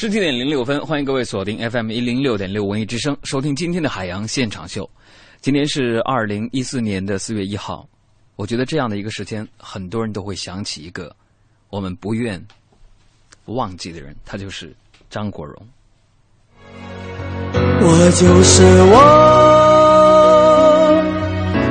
[0.00, 4.88] 十七点零六分，欢迎各位锁定 FM 一零六点六文艺之声，收听今天的海洋现场秀。
[5.42, 7.86] 今天是二零一四年的四月一号，
[8.36, 11.14] 我觉得这样的一个时间，很多人都会想起一个
[11.68, 12.42] 我们不愿
[13.44, 14.74] 忘记的人，他就是
[15.10, 15.54] 张国荣。
[17.52, 18.96] 我就是我，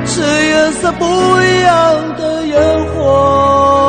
[0.06, 1.04] 是颜色不
[1.42, 3.89] 一样的烟火，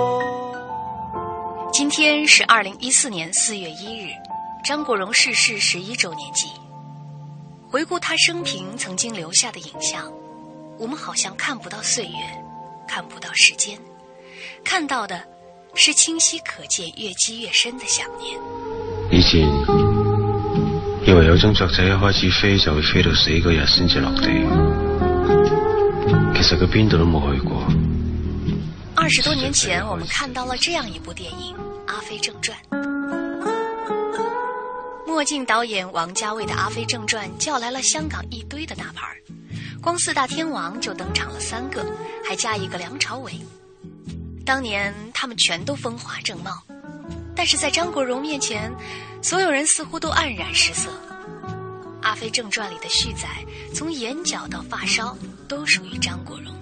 [2.01, 4.09] 今天是二零一四年四月一日，
[4.65, 6.47] 张国荣逝世十一周年祭。
[7.69, 10.11] 回顾他生平曾经留下的影像，
[10.79, 12.17] 我们好像看不到岁月，
[12.87, 13.77] 看不到时间，
[14.63, 15.23] 看到的
[15.75, 18.35] 是清晰可见、越积越深的想念。
[19.11, 19.47] 以前
[21.05, 24.25] 以为有種雀仔一开始飞就会飞到死嗰日先至落地，
[26.35, 27.63] 其实佢边度都冇去过。
[28.95, 31.55] 二十多年前，我们看到了这样一部电影
[31.91, 32.57] 《阿飞正传》。
[35.05, 39.17] 墨镜导演王家卫的《阿飞正传》叫来了香港一堆的大牌儿，
[39.81, 41.85] 光四大天王就登场了三个，
[42.25, 43.33] 还加一个梁朝伟。
[44.45, 46.63] 当年他们全都风华正茂，
[47.35, 48.73] 但是在张国荣面前，
[49.21, 50.89] 所有人似乎都黯然失色。
[52.01, 53.27] 《阿飞正传》里的旭仔，
[53.75, 55.13] 从眼角到发梢
[55.45, 56.55] 都属于张国荣。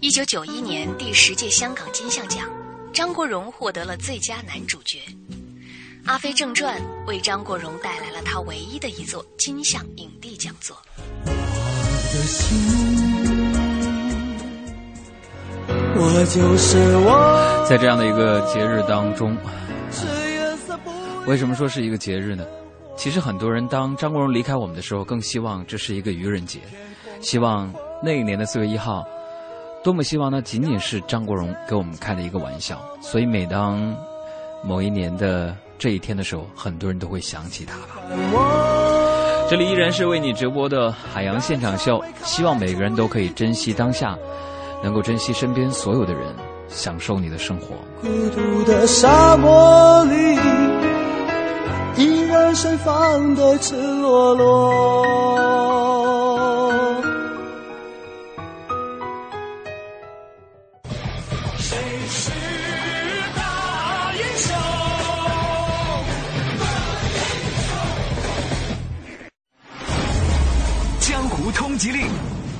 [0.00, 2.50] 一九九一年第十届香港金像奖，
[2.96, 4.98] 张国荣获得了最佳男主角。
[6.06, 10.74] 《阿飞正传》为张国荣带来了他唯一的一座金像影帝讲座。
[11.28, 11.30] 我
[12.14, 12.56] 的心，
[15.94, 19.36] 我就是我，在这样的一个节日当中，
[21.26, 22.46] 为什么说是一个节日呢？
[22.96, 26.60] 其实很多人当张国荣离开我们的时候，更希望这是一个愚人节，
[27.20, 27.70] 希望
[28.02, 29.06] 那一年的四月一号，
[29.86, 32.76] 多么希望那仅仅是张国荣给我们开的一个玩笑。
[33.00, 33.94] 所以每当
[34.64, 37.84] 某一年的这一天的时候，很多人都会想起他吧。
[39.48, 44.18] 这里依然是为你直播的海洋现场秀，希望每个人都可以珍惜当下，
[44.82, 46.34] 能够珍惜身边所有的人，
[46.66, 47.76] 享受你的生活。
[48.00, 50.36] 孤独的沙漠里，
[51.96, 55.45] 依然盛放的赤裸裸。
[71.86, 72.08] 湖通缉令，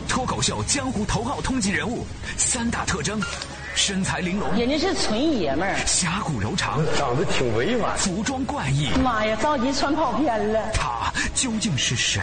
[0.08, 2.06] 脱口秀江湖头号通缉人物，
[2.36, 3.20] 三大特征：
[3.74, 5.76] 身材玲珑，人家是纯爷们儿。
[5.84, 7.98] 侠骨柔肠，长得挺委婉。
[7.98, 10.70] 服装怪异，妈呀，着急穿跑偏了。
[10.72, 12.22] 他究竟是谁？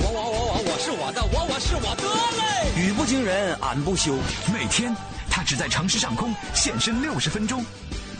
[0.00, 2.82] 我我我我我是我的，我我是我的嘞！
[2.82, 4.16] 语不惊人俺不休。
[4.52, 4.92] 每天
[5.30, 7.64] 他只在城市上空现身六十分钟。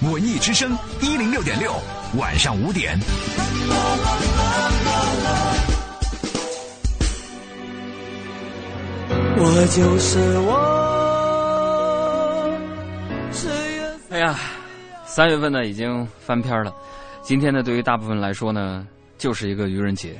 [0.03, 1.75] 文艺之声一零六点六，
[2.17, 2.97] 晚上五点。
[9.47, 10.55] 我就是我。
[14.09, 14.35] 哎呀，
[15.05, 16.75] 三月份呢已经翻篇了，
[17.21, 18.87] 今天呢对于大部分来说呢
[19.19, 20.15] 就是一个愚人节，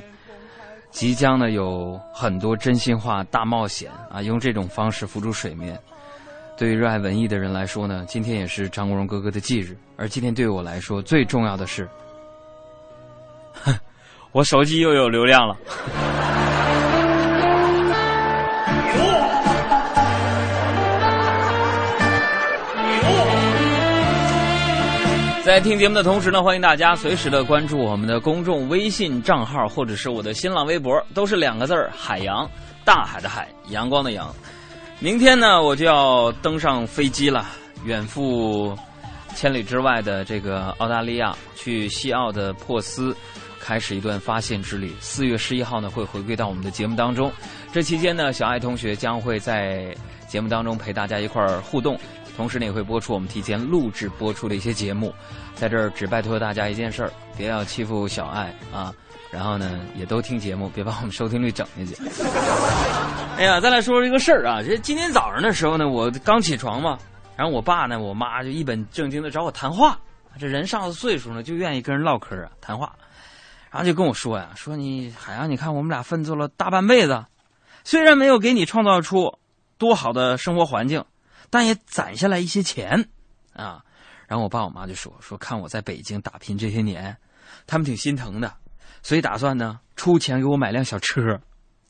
[0.91, 5.79] 即将呢有很多真心话大冒险啊，用这种方式浮出水面。
[6.55, 11.89] 对于热爱文艺的人来说呢，今天也是张国荣哥哥的忌日，而今天对我来说最重要的是，
[13.53, 13.73] 哼，
[14.31, 15.57] 我手机又有流量了。
[25.45, 32.49] 在听节目的同时呢，欢迎大家随时的关注我们的公众微信账号，或者是我的新浪微博，都是两个字儿“海洋”，
[32.83, 34.33] 大海的海，阳光的阳。
[34.99, 37.45] 明天呢，我就要登上飞机了，
[37.83, 38.75] 远赴
[39.35, 43.15] 千里之外的这个澳大利亚，去西澳的珀斯，
[43.59, 44.95] 开始一段发现之旅。
[44.99, 47.31] 四月十一号呢，会回归到我们的节目当中。
[47.71, 49.95] 这期间呢，小爱同学将会在
[50.27, 51.95] 节目当中陪大家一块儿互动，
[52.35, 55.13] 同时呢，也会播出我们提前录制播出的一些节目。
[55.55, 58.93] 在这儿只拜托大家一件事儿，别要欺负小爱啊！
[59.31, 61.95] 然后呢，也都听节目，别把我们收听率整下去。
[63.37, 66.97] 哎呀，再来说说一个事儿啊，这今天早上的时候呢，我刚起床嘛，
[67.35, 69.97] 然后我爸呢，我妈就一本正经的找我谈话，
[70.39, 72.93] 这人上了岁数呢，就愿意跟人唠嗑啊，谈话，
[73.71, 77.25] 然后就跟我说呀，说你海洋，你看我们俩奋斗了大半辈子，
[77.83, 79.37] 虽然没有给你创造出
[79.77, 81.03] 多好的生活环境，
[81.49, 83.09] 但也攒下来一些钱
[83.53, 83.83] 啊。
[84.27, 87.17] 然后我爸我妈就说说看我在北京打拼这些年，
[87.67, 88.55] 他们挺心疼的，
[89.03, 91.41] 所以打算呢出钱给我买辆小车。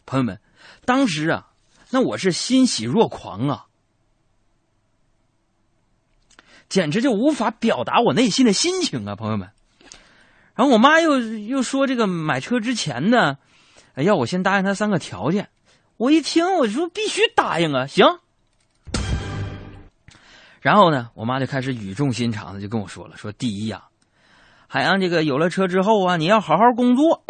[0.05, 0.39] 朋友们，
[0.85, 1.51] 当时啊，
[1.89, 3.65] 那我是欣喜若狂啊。
[6.67, 9.51] 简直就无法表达我内心的心情啊，朋友们。
[10.55, 13.37] 然后我妈又又说，这个买车之前呢，
[13.95, 15.49] 要我先答应她三个条件。
[15.97, 18.05] 我一听，我说必须答应啊，行。
[20.65, 23.83] 然后呢，我妈就开始语重心长的就跟我说了，说第一呀，
[24.67, 27.23] 海洋这个有了车之后啊，你要好好工作。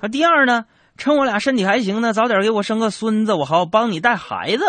[0.00, 0.64] 啊，第二呢，
[0.96, 4.64] 趁我俩身体还行呢，早点给我生个孙子，我好帮你带孩子。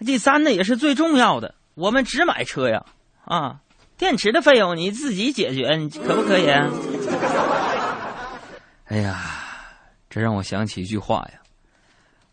[0.00, 2.84] 第三呢，也是最重要的，我们只买车呀，
[3.24, 3.60] 啊，
[3.96, 6.50] 电池的费用你自己解决，你可不可以？
[8.88, 9.18] 哎呀，
[10.10, 11.40] 这让我想起一句话呀，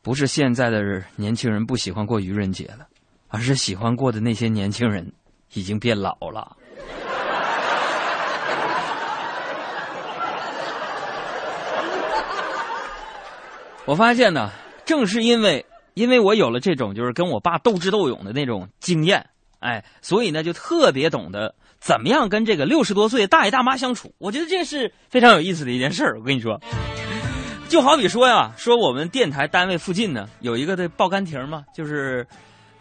[0.01, 0.81] 不是现在的
[1.15, 2.85] 年轻人不喜欢过愚人节了，
[3.27, 5.11] 而是喜欢过的那些年轻人
[5.53, 6.55] 已经变老了。
[13.85, 14.51] 我发现呢，
[14.85, 15.65] 正是因为。
[15.93, 19.31] 因为我有了这种就是跟我爸斗智斗勇的那种经验，
[19.61, 24.13] 哎，所以呢就特别懂得怎么样跟这个六十多岁大爷大妈相处。
[24.19, 26.19] 我觉得这是非常有意思的一件事儿。
[26.19, 26.61] 我跟你说，
[27.67, 32.27] 就好比说呀，说我们电台单位附近呢有一个的报刊亭嘛，就是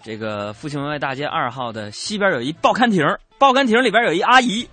[0.06, 3.04] 这个复兴门外大街二号的西边有一报刊亭，
[3.40, 4.68] 报刊亭里边有一阿姨。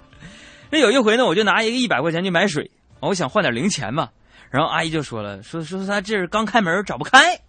[0.69, 2.69] 那有一回呢，我就拿一个一百块钱去买水，
[2.99, 4.09] 我想换点零钱嘛，
[4.51, 7.39] 然后阿姨就说了，说说她这是刚开门找不开。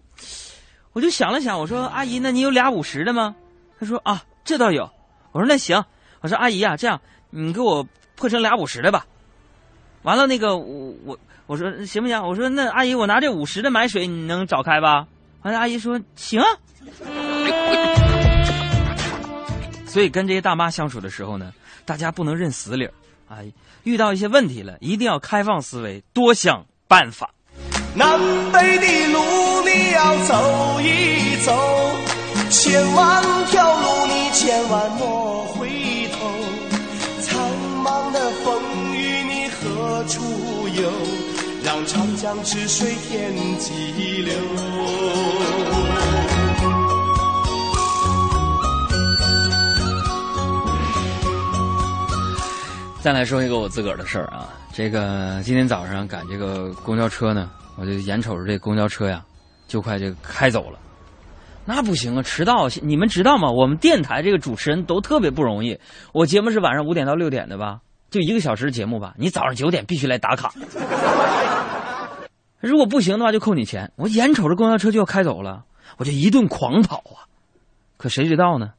[0.95, 3.37] 我就想了想，我说：“阿姨，那你有俩五十的吗？”
[3.79, 4.91] 她说：“啊，这倒有。”
[5.33, 5.85] 我说：“那行。”
[6.23, 6.99] 我说：“阿姨啊，这样
[7.29, 9.05] 你给我破成俩五十的吧。”
[10.05, 12.19] 完了，那个我我我说行不行？
[12.27, 15.07] 我说那阿姨，我拿这五十的买水，你能找开吧？
[15.45, 16.43] 完了，阿姨说行。
[19.87, 21.53] 所以跟这些大妈相处的时候呢，
[21.85, 22.93] 大家不能认死理儿
[23.29, 23.39] 啊，
[23.85, 27.31] 遇到一些问题了，一定要开放思维，多想办法。
[27.95, 28.19] 南
[28.51, 29.21] 北的路
[29.63, 31.57] 你要走一走，
[32.51, 36.35] 千万条路你千万莫回头。
[37.21, 37.41] 苍
[37.85, 38.61] 茫的风
[38.97, 40.21] 雨你何处
[40.69, 40.91] 有？
[41.75, 44.33] 让长江之水天际流。
[53.03, 57.51] 再来说一个我自个儿的事儿啊，这个今天早上赶这个公交车呢。
[57.77, 59.25] 我就眼瞅着这公交车呀，
[59.67, 60.79] 就快就开走了，
[61.65, 62.23] 那不行啊！
[62.23, 63.51] 迟到，你们知道吗？
[63.51, 65.77] 我们电台这个主持人都特别不容易。
[66.13, 67.81] 我节目是晚上五点到六点的吧，
[68.15, 69.13] 就一个小时节目吧。
[69.19, 70.55] 你早上九点必须来打卡，
[72.61, 73.91] 如果不行的话就扣你钱。
[73.97, 75.65] 我眼瞅着公交车就要开走了，
[75.99, 77.27] 我就一顿狂跑啊！
[77.97, 78.75] 可谁知道呢？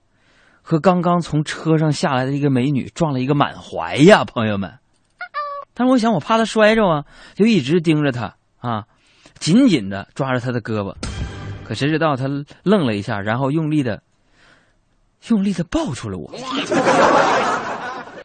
[0.61, 4.75] 和刚刚从车上下来的一个美女撞了一个满怀呀，朋友们！
[5.73, 7.03] 但是我想我怕她摔着啊，
[7.33, 8.37] 就一直盯着她。
[8.59, 8.85] 啊，
[9.37, 10.95] 紧紧的抓着她的胳膊，
[11.65, 12.29] 可谁知道她
[12.63, 14.01] 愣了一下，然后用力的、
[15.27, 16.31] 用力的抱住了我。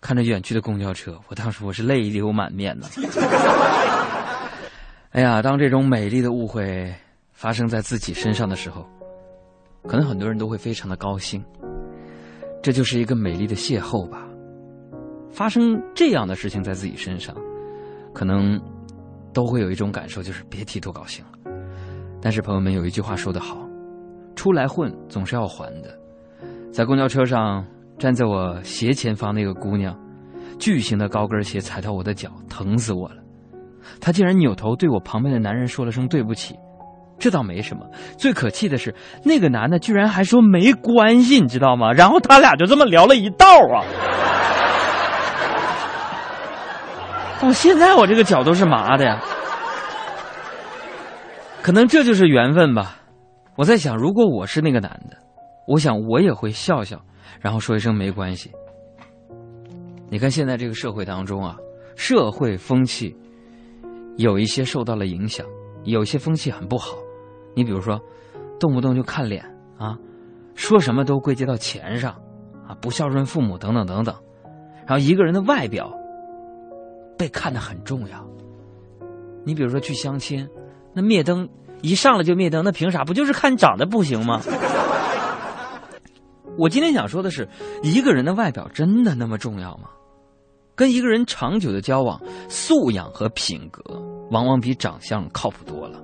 [0.00, 2.86] 看着远去的公交车，我当时我是泪流满面呢。
[5.12, 6.94] 哎呀，当这种美丽的误会
[7.32, 8.86] 发生在自己身上的时候，
[9.86, 11.44] 可能很多人都会非常的高兴。
[12.62, 14.26] 这就是一个美丽的邂逅吧。
[15.30, 17.34] 发生这样的事情在自己身上，
[18.12, 18.60] 可能。
[19.32, 21.30] 都会有一种感受，就是别提多高兴了。
[22.20, 23.64] 但是朋友们有一句话说得好
[24.34, 25.96] ：“出来混总是要还的。”
[26.74, 27.64] 在公交车上，
[28.00, 29.94] 站在我斜前方那个姑娘，
[30.58, 33.16] 巨型的高跟鞋踩到我的脚，疼死我了。
[34.00, 36.56] 她竟然扭头对我旁边的男人说了声对不起。
[37.18, 37.84] 这倒没什么，
[38.16, 41.92] 最可气的是那个男的居然还说没关系，你知道吗？
[41.92, 43.84] 然后他俩就这么聊了一道啊。
[47.42, 49.20] 到 现在我这个脚都是麻的呀，
[51.60, 52.96] 可能这就是缘分吧。
[53.56, 55.18] 我在想，如果我是那个男的，
[55.66, 57.02] 我想我也会笑笑，
[57.38, 58.50] 然后说一声没关系。
[60.08, 61.56] 你看现在这个社会当中啊，
[61.94, 63.14] 社会风气
[64.16, 65.46] 有一些受到了影响，
[65.84, 66.96] 有些风气很不好。
[67.54, 68.00] 你比如说，
[68.58, 69.44] 动不动就看脸
[69.78, 69.96] 啊，
[70.54, 72.12] 说什么都归结到钱上
[72.66, 74.14] 啊，不孝顺父母等等等等，
[74.86, 75.96] 然后一个人的外表。
[77.18, 78.26] 被看得很重要。
[79.44, 80.48] 你比如说去相亲，
[80.94, 81.46] 那灭灯
[81.82, 83.04] 一上来就灭灯，那凭啥？
[83.04, 84.40] 不就是看长得不行吗？
[86.60, 87.48] 我今天想说的是，
[87.82, 89.88] 一个人的外表真的那么重要吗？
[90.74, 93.82] 跟一个人长久的交往，素养和品格
[94.30, 95.98] 往往比长相靠谱多了。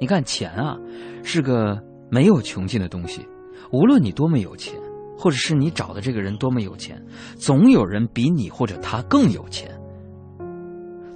[0.00, 0.76] 你看，钱啊，
[1.22, 3.24] 是个没有穷尽的东西。
[3.70, 4.74] 无论你多么有钱，
[5.16, 7.00] 或者是你找的这个人多么有钱，
[7.36, 9.70] 总有人比你或者他更有钱。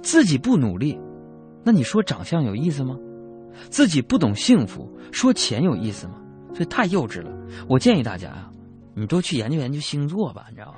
[0.01, 0.97] 自己不努力，
[1.65, 2.95] 那你说长相有意思吗？
[3.69, 6.13] 自己不懂幸福，说钱有意思吗？
[6.53, 7.29] 这太幼稚了。
[7.67, 8.50] 我建议大家啊，
[8.93, 10.77] 你多去研究研究星座吧，你知道吗？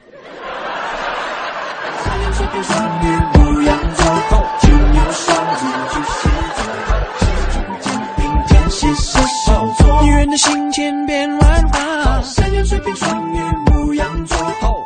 [10.03, 14.37] 女人的心千变万化，三羊水瓶双鱼牧羊座，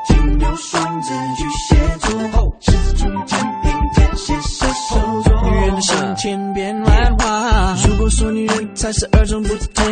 [0.07, 2.11] 金牛双子巨蟹座，
[2.61, 5.49] 狮子处女天平天蝎射手座。
[5.49, 9.85] 女人的心千变万化，如果说女人才是二种不同。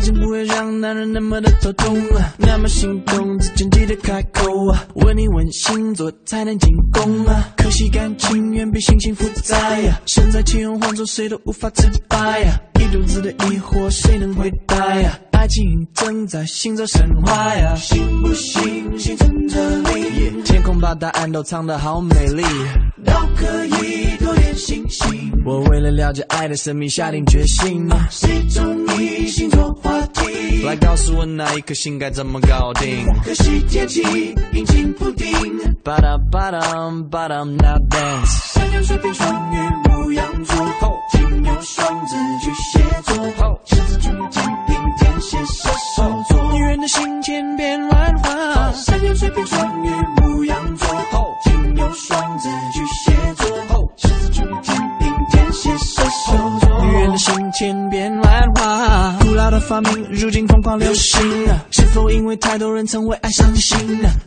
[0.00, 1.94] 爱情不会让男人那么的头痛，
[2.38, 7.52] 那么心动之前记得开口啊，问你问星座才能进攻啊。
[7.54, 12.58] 可惜感情远比心情复杂呀，身在其中，换做谁都无法自拔呀。
[12.80, 15.18] 一肚子的疑惑，谁能回答呀？
[15.32, 20.42] 爱情正在行走神话呀，信不信星辰这里？
[20.46, 22.42] 天空把答案都藏得好美丽，
[23.04, 24.99] 都可以多点星星。
[25.50, 27.88] 我为了了解爱的神秘，下定决心。
[28.08, 30.62] 谁中意星座话题？
[30.64, 33.04] 来告诉我哪一颗星该怎么搞定？
[33.24, 34.00] 可惜天气
[34.52, 35.26] 阴晴不定。
[35.82, 36.60] 巴达巴达
[37.10, 38.54] 巴达 now dance。
[38.54, 39.56] 山羊水瓶双鱼
[39.88, 40.56] 牧羊座，
[41.10, 46.52] 金牛双子巨蟹座，狮子处女天平天蝎射手座。
[46.52, 49.88] 女人的心千变万化，山羊水瓶双鱼
[50.20, 50.88] 牧羊座，
[51.42, 53.89] 金牛双子巨蟹座，
[56.82, 61.20] 女人的心千变万化，古老的发明如今疯狂流行，
[61.70, 63.78] 是否因为太多人曾为爱伤心？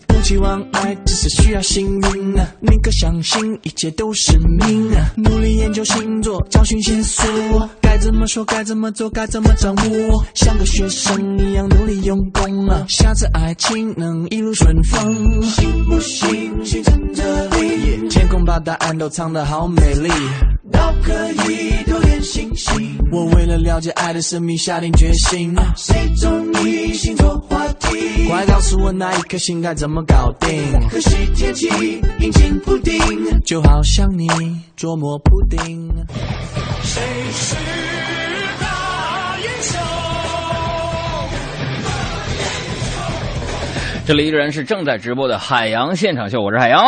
[0.08, 2.48] 不期望爱，只是需要幸运啊！
[2.62, 5.12] 宁可相信一切都是命啊！
[5.16, 10.26] 努力研究星座，找寻线索，该怎么说，该怎么做，该怎么掌握？
[10.34, 12.84] 像个学生一样努力用功啊！
[12.90, 18.10] 下次爱情能一路顺风，行不行星辰这里？
[18.10, 20.10] 天空把答案都藏得好美丽，
[20.72, 21.14] 都可
[21.48, 22.98] 以多点星星。
[23.12, 25.56] 我为了了解爱的神秘，下定决心。
[25.56, 28.28] 啊谁中意星座话题？
[28.28, 30.50] 快告诉我哪一颗星该怎么搞定？
[30.90, 31.68] 可惜天气
[32.20, 33.00] 阴晴不定，
[33.46, 34.28] 就好像你
[34.76, 35.88] 捉摸不定。
[36.82, 37.56] 谁是？
[44.06, 46.84] 这里依然是正在直播的海洋现场秀，我是海洋。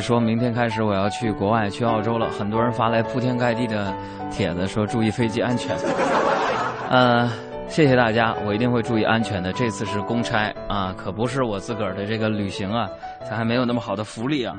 [0.00, 3.92] 说明天开始我要去国外，去澳洲了，很多人发来铺天盖地的
[4.30, 5.76] 帖子，说注意飞机安全。
[6.90, 7.30] 呃，
[7.68, 9.52] 谢谢大家，我一定会注意安全的。
[9.52, 12.88] 这次是公差啊，可不是我自个儿的这个旅行啊，
[13.28, 14.54] 咱还没有那么好的福利啊。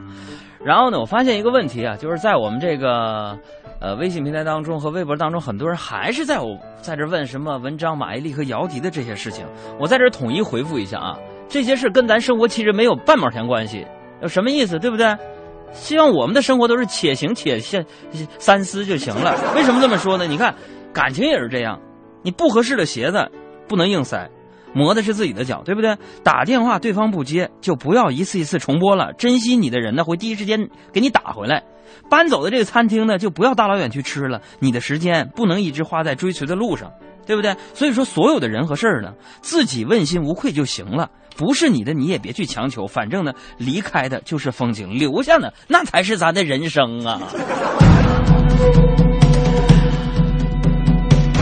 [0.64, 3.38] 然后呢，我发现一个问题啊，就是在我们这个
[3.80, 9.46] 呃微信平台当中和微博当中，很多人还是在我在这问什么文章、马伊琍和姚笛的这些事情。
[9.80, 11.18] 我在这统一回复一下啊，
[11.48, 13.86] 这些事跟咱生活其实没有半毛钱关系，
[14.22, 15.16] 有什么意思，对不对？
[15.74, 17.86] 希望我们的生活都是且行且现
[18.40, 19.36] 三思就行了。
[19.56, 20.26] 为什么这么说呢？
[20.26, 20.56] 你看，
[20.94, 21.80] 感情也是这样。
[22.24, 23.30] 你不合适的鞋子
[23.68, 24.30] 不能硬塞，
[24.74, 25.96] 磨的是自己的脚，对不对？
[26.24, 29.12] 打电话对方不接，就不要一次一次重拨了。
[29.14, 31.64] 珍惜你的人呢，会第一时间给你打回来。
[32.10, 34.42] 搬走的这个餐厅呢，就不要大老远去吃了。
[34.60, 36.92] 你的时间不能一直花在追随的路上，
[37.26, 37.56] 对不对？
[37.74, 41.12] 所以说，所有的人和事儿呢，自己问心无愧就行了。
[41.38, 42.88] 不是你的，你也别去强求。
[42.88, 47.22] 反正呢，离开的就是风景，留下呢，那才是咱的人生啊。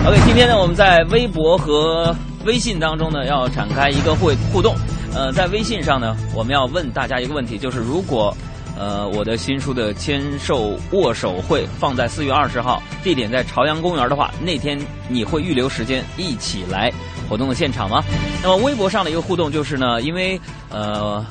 [0.06, 4.75] OK，今天呢，我们在微博和微信当中呢，要展开一个会互动。
[5.16, 8.36] 呃，在微信上呢，我们要问大家一个问题，就是如果
[8.78, 16.92] 呃我的新书的签售握手会放在四月二十号，地点在朝阳公园的话，那天你会预留时间一起来
[17.29, 18.03] 活动的现场吗？
[18.41, 20.39] 那么微博上的一个互动就是呢，因为
[20.70, 21.25] 呃。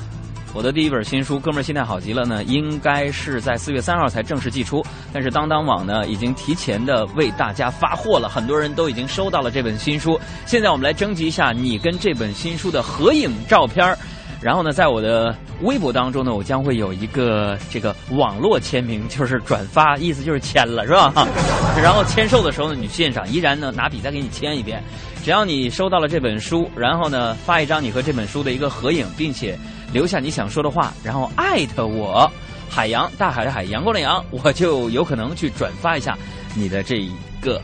[0.53, 10.17] 我的第一本新书《哥们儿心态好极了》呢，应该是在四月三号才正式寄出，但是当当网呢已经提前的为大家发货了，很多人都已经收到了这本新书。
[10.45, 13.97] 现在我们来征集一下你跟这本新书的合影照片儿
[14.45, 21.11] 然后呢，在我的微博当中呢，我将会有一个这个网络签名，就是转发，意思就是签了，是吧？
[21.81, 24.83] 然后签售的时候呢，你现场依然呢拿笔再给你签一遍。
[25.23, 29.57] 只要你收到了这本书，然后呢发一张你和这本书的一个合影，并且
[29.91, 32.31] 留下你想说的话，然后艾特我，
[32.69, 36.15] 海洋大海的海，阳光的阳，我就有可能去转发一下
[36.53, 37.11] 你的这一
[37.41, 37.59] 个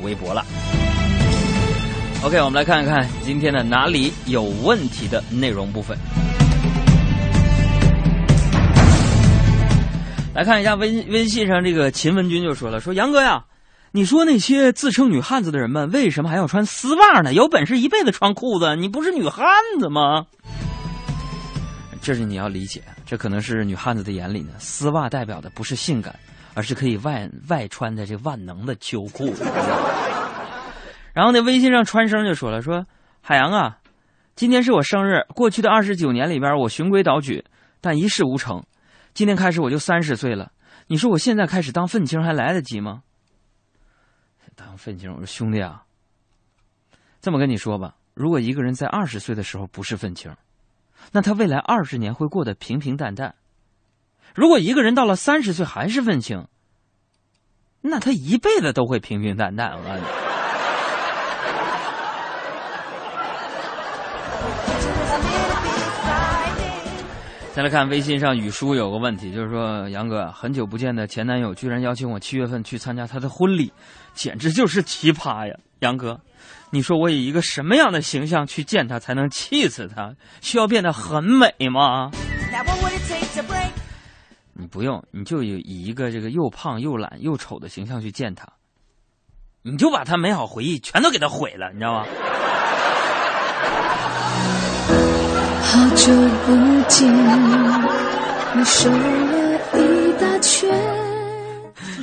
[0.00, 0.42] 微博了。
[2.24, 5.98] OK，我们来看一看今天的哪里有问题的内容部分。
[10.32, 13.44] 来看一下微微信上这个秦文军就说了：“说杨哥呀，
[13.90, 17.34] 你说那些自称女汉子的人们为什么还要穿丝袜呢？
[17.34, 19.44] 有本事一辈子穿裤子，你不是女汉
[19.80, 20.26] 子吗？”
[22.00, 26.14] 这是你要理解，这可能是女汉子的眼里呢，丝袜代表的不是性感，
[26.54, 29.34] 而是可以外外穿的这万能的秋裤。
[31.14, 32.86] 然后呢，微信上川生就说了：“说
[33.20, 33.78] 海洋啊，
[34.34, 37.44] 今天是我生日，过去的二十九年里边，我循规蹈矩，
[37.80, 38.64] 但一事无成。
[39.12, 40.52] 今天开始我就三十岁了，
[40.86, 43.02] 你说我现在开始当愤青还来得及吗？
[44.56, 45.84] 当愤青，我说兄弟啊，
[47.20, 50.34] 这么跟你说吧，如果一个人在二十岁的时候不是愤青，
[51.12, 53.32] 那他未来二十年会过得平平淡淡；
[54.34, 56.46] 如果一个人到了三十岁还是愤青，
[57.82, 59.76] 那他一辈子都会平平淡淡。
[59.76, 60.06] 我告诉你。”
[67.54, 73.70] 再来看微信上雨叔有个问题，就是说杨哥很久不见的前男友居然邀请我七月份去参加他的婚礼，
[74.14, 75.54] 简直就是奇葩呀！
[75.80, 76.18] 杨哥，
[76.70, 80.14] 你说我以一个什么样的形象去见他才能气死他？
[80.40, 82.10] 需要变得很美吗？
[84.54, 88.48] 你不用，你就以以一个这个又胖又懒又丑的形象去见他，
[89.60, 92.06] 你就把他美好回忆全都给他毁了，你知道吗？
[95.72, 96.12] 好久
[96.44, 96.52] 不
[96.86, 97.08] 见，
[98.54, 98.94] 你瘦了
[99.78, 99.80] 一
[100.20, 100.68] 大圈。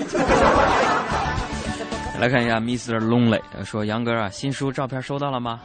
[2.20, 2.98] 来看一下，Mr.
[2.98, 5.60] Lonely 说：“杨哥啊，新书照片收到了吗？”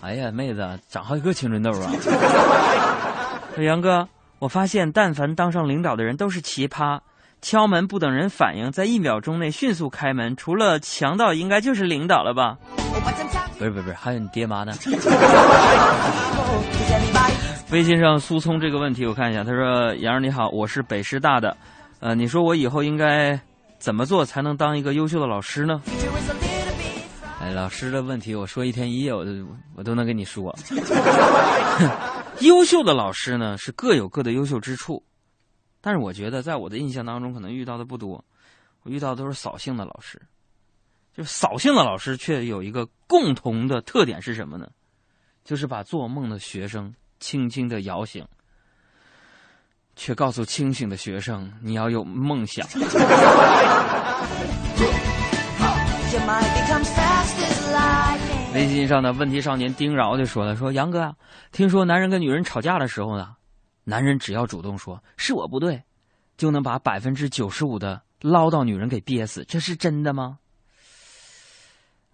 [0.00, 1.90] 哎呀，妹子，长好几个青春痘啊！
[3.56, 4.06] 说杨哥，
[4.38, 7.00] 我发现但凡当上领导的人都是奇葩，
[7.42, 12.56] 敲门不等人反应，在一秒钟内迅速开门，除了强盗，应该就是领导了吧？
[13.60, 14.72] 不是不是不是，还有你爹妈呢。
[17.70, 21.54] 微信上苏聪这个问题我看一下，他说：“杨儿你好，我是北师大的，
[22.00, 23.38] 呃，你说我以后应该
[23.78, 25.82] 怎么做才能当一个优秀的老师呢？”
[27.38, 29.30] 哎，老师的问题我说一天一夜我都
[29.76, 30.56] 我都能跟你说。
[32.40, 35.04] 优秀的老师呢是各有各的优秀之处，
[35.82, 38.24] 但是我觉得在我的印象当中可能遇到的不多，
[38.84, 40.18] 我遇到的都是扫兴的老师。
[41.16, 44.68] 就扫兴的老师却有一个共同的特点是什么呢？
[45.42, 48.24] 就是把做梦的学生轻轻的摇醒，
[49.96, 52.66] 却告诉清醒的学生你要有梦想。
[58.52, 61.16] 微信上的问题少年丁饶就说了：“说杨哥，
[61.52, 63.34] 听说男人跟女人吵架的时候呢，
[63.84, 65.82] 男人只要主动说是我不对，
[66.36, 70.38] 就能把百分之九十五的唠叨女人给憋死，这是真的吗？”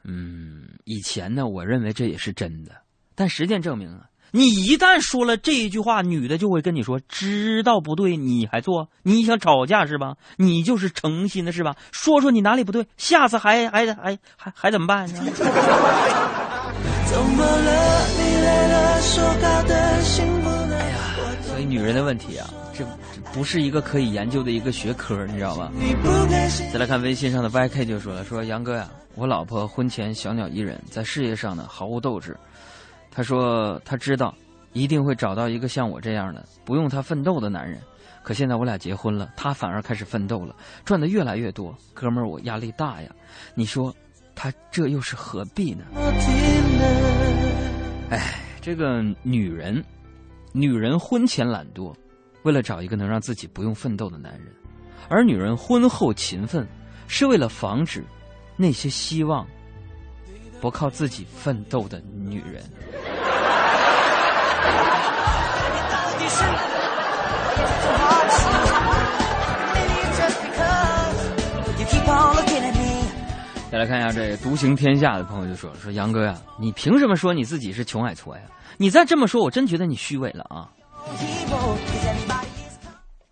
[0.08, 2.72] 嗯，以前呢，我认为这也是真的，
[3.14, 10.16] 但实践证明啊，你一旦说了这一句话，女的就会跟你说：“知道不对你还做，你想吵架是吧？
[10.36, 11.74] 你就是诚心的是吧？
[11.90, 15.20] 说说你哪里不对，下次还还还还还怎么办呢？”
[20.76, 20.98] 哎呀，
[21.42, 22.84] 所以女人的问题啊，这
[23.36, 25.70] 不是一个可以研究的一个学科，你知道吧？
[26.72, 32.34] 再来看微信上的 YK 就说了：“说杨哥呀。”我老婆婚前小鸟依人，在事业上呢毫无斗志。
[33.10, 34.34] 他说他知道
[34.72, 37.78] 一定会找到一个像我这样的不用他奋斗的男人。
[38.22, 41.76] 可现在我俩结婚了，他反而开始奋斗了，赚的越来越多。
[41.92, 43.10] 哥们儿，我压力大呀！
[43.54, 43.94] 你说
[44.34, 45.84] 他这又是何必呢？
[48.08, 49.84] 哎，这个女人，
[50.52, 51.94] 女人婚前懒惰，
[52.46, 54.46] 为了找一个能让自己不用奋斗的男人；
[55.08, 56.64] 而女人婚后勤奋，
[57.08, 58.04] 是为了防止。
[58.56, 59.44] 那些希望
[60.60, 62.62] 不靠自己奋斗的女人。
[73.72, 78.42] 再来看一下这独行天下的朋友就说：“说杨哥呀，你凭什么说你自己是穷矮矬呀？
[78.76, 80.70] 你再这么说，我真觉得你虚伪了啊！”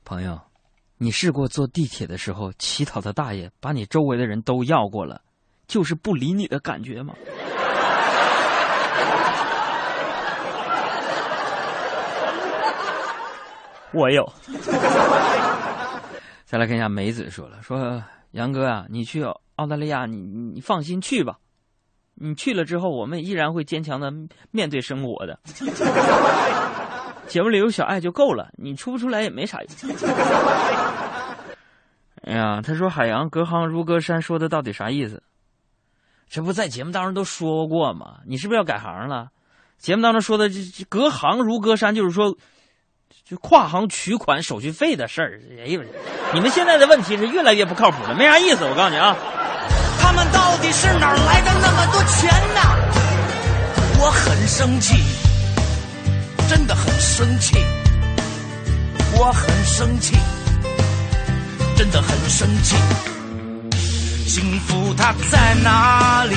[0.04, 0.38] 朋友。
[0.96, 5.20] 你试过坐地铁的时候，乞讨的大爷把你周围的人都要过了，
[5.66, 7.14] 就是不理你的感觉吗？
[13.92, 14.32] 我有。
[16.44, 19.24] 再来看一下梅子说了，说杨哥啊，你去
[19.56, 21.38] 澳大利亚，你你放心去吧，
[22.14, 24.12] 你去了之后，我们依然会坚强的
[24.52, 25.38] 面对生活的。
[27.26, 29.70] 节目里有小爱就够了，你出不出来也没啥用。
[32.24, 35.22] 哎呀，他说海洋隔行如隔山，说的到底啥意思？
[36.28, 38.20] 这不在节目当中都说过吗？
[38.26, 39.28] 你是不是要改行了？
[39.78, 42.34] 节目当中说的这这隔行如隔山，就是说，
[43.24, 45.40] 就跨行取款手续费的事儿。
[45.58, 45.82] 哎呦，
[46.32, 48.64] 你们现在的问题是越来越不靠谱了，没啥意思。
[48.64, 49.14] 我告诉你啊，
[50.00, 52.60] 他们到底是哪儿来的那么多钱呢？
[54.00, 54.96] 我很生气，
[56.56, 57.56] 真的很生气，
[59.18, 60.14] 我很生气，
[61.76, 62.76] 真的很生气。
[64.24, 66.36] 幸福它在哪里？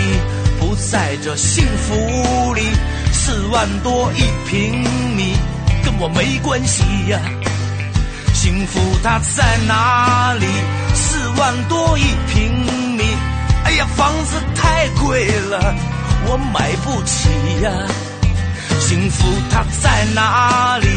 [0.60, 2.64] 不在这幸福里。
[3.14, 4.82] 四万多一平
[5.16, 5.36] 米，
[5.86, 7.20] 跟我没关系呀。
[8.34, 10.48] 幸福它在哪里？
[10.96, 12.02] 四万多一
[12.34, 13.04] 平米，
[13.66, 15.76] 哎呀，房子太贵了，
[16.26, 17.30] 我买不起
[17.62, 17.72] 呀。
[18.88, 20.88] 幸福它在哪里？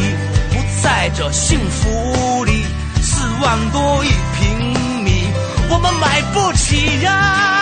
[0.51, 2.65] 不在这幸福里。
[3.03, 5.25] 四万多一平米，
[5.69, 7.60] 我们买不起呀。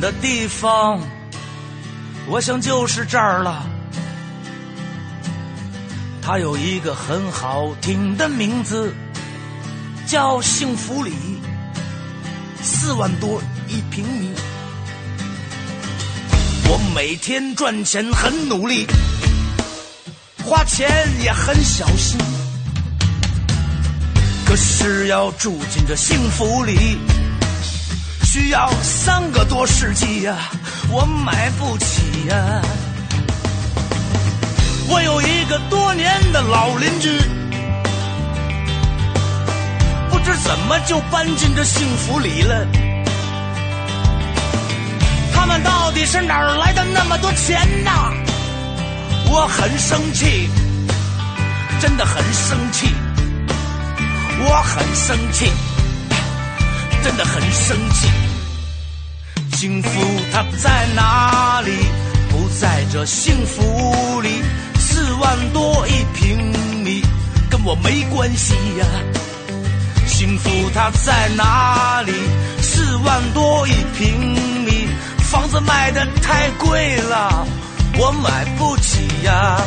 [0.00, 1.00] 的地方，
[2.26, 3.64] 我想就是这儿了。
[6.20, 8.94] 它有一个很好听的名字，
[10.06, 11.12] 叫幸福里，
[12.60, 14.30] 四万多一平米。
[16.68, 18.86] 我每天赚钱很努力，
[20.44, 20.90] 花钱
[21.22, 22.20] 也很小心。
[24.44, 26.98] 可是要住进这幸福里，
[28.30, 30.36] 需要三个多世纪呀、
[30.90, 32.60] 我买不起呀、
[34.86, 37.08] 我有一个多年的老邻居，
[40.10, 42.66] 不知怎么就搬进这幸福里了。
[45.32, 48.12] 他们到底是哪儿来的那么多钱呐？
[49.30, 50.50] 我很生气，
[51.80, 52.88] 真的很生气，
[54.44, 55.50] 我很生气，
[57.02, 58.08] 真的很生气。
[59.60, 59.90] 幸福
[60.32, 61.72] 它在哪里？
[62.30, 64.40] 不在这幸福里。
[64.78, 66.52] 四万多一平
[66.84, 67.02] 米，
[67.50, 68.86] 跟我没关系呀。
[70.06, 72.12] 幸福它在哪里？
[72.62, 74.86] 四万多一平米，
[75.28, 77.44] 房子卖的太贵了，
[77.98, 79.60] 我买不起呀。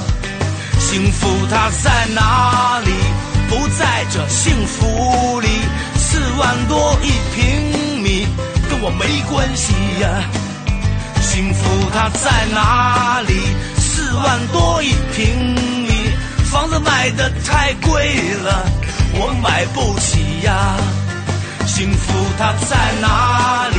[0.79, 2.91] 幸福它在哪里？
[3.49, 5.49] 不在这幸福里。
[5.97, 7.80] 四万多一平米，
[8.83, 10.23] 我没关系呀。
[11.21, 13.33] 幸福它在哪里？
[13.77, 15.53] 四万多一平
[15.85, 15.91] 米，
[16.51, 18.65] 房子卖的太贵了，
[19.13, 20.75] 我买不起呀。
[21.67, 23.77] 幸福它在哪里？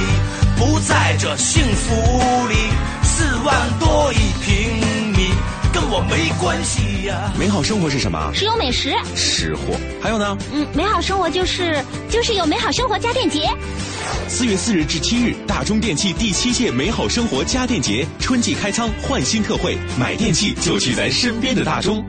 [0.56, 2.54] 不在这幸福里。
[3.02, 4.81] 四万多一平，
[5.94, 7.30] 我没关系呀。
[7.38, 8.32] 美好生活是什么？
[8.34, 8.94] 是有美食。
[9.14, 9.78] 吃货。
[10.02, 10.38] 还有呢？
[10.50, 13.46] 嗯，美好生活就是就是有美好生活家电节。
[14.26, 22.02] 四月四日至七日，大中电器第七届美好生活家电节春季开仓换新特惠，买电器就去咱身边的大中。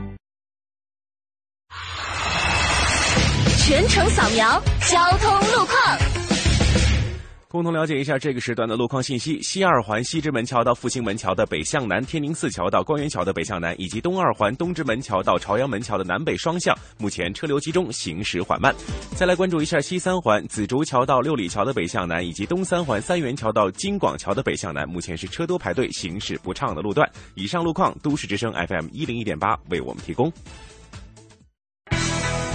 [3.58, 6.13] 全程扫描交通路况。
[7.54, 18.74] 共同了解一下这个时段的路况信息：西二环西直门桥到复兴门桥的北向南，天宁寺桥到官园桥的北向南，以及东二环东直门桥到朝阳门桥的南北双向，目前车流集中，行驶缓慢。
[19.16, 27.08] 再来关注一下西三环紫竹桥到六里桥的北向南，以及东三环三元桥到金广桥的北向南，目前是车多排队，行驶不畅的路段。
[27.36, 30.34] 以上路况，都市之声 FM 一零一点八为我们提供。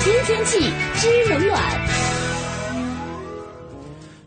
[0.00, 0.58] 新天气
[0.96, 2.17] 知冷暖。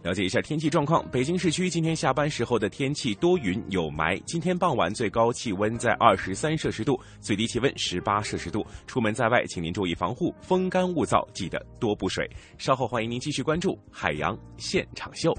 [0.04, 1.08] 了解一下天气状况。
[1.12, 4.22] 北京市区今天下班时候的天气多云有霾。
[4.26, 8.66] 今天傍晚最高气温在二十三摄氏度，最低气温十八摄氏度。
[8.88, 12.28] 出门在外，请您注意防护，风干物燥，记得多补水。
[12.58, 15.32] 稍后欢迎您继续关注海洋现场秀。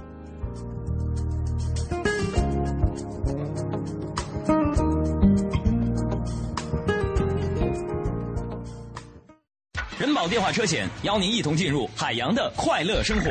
[9.99, 13.31] 人保电话车险邀您一同进入海洋的快乐生活。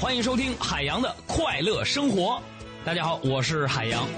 [0.00, 2.40] 欢迎收听海洋的快乐生活。
[2.84, 4.08] 大家好，我是海洋。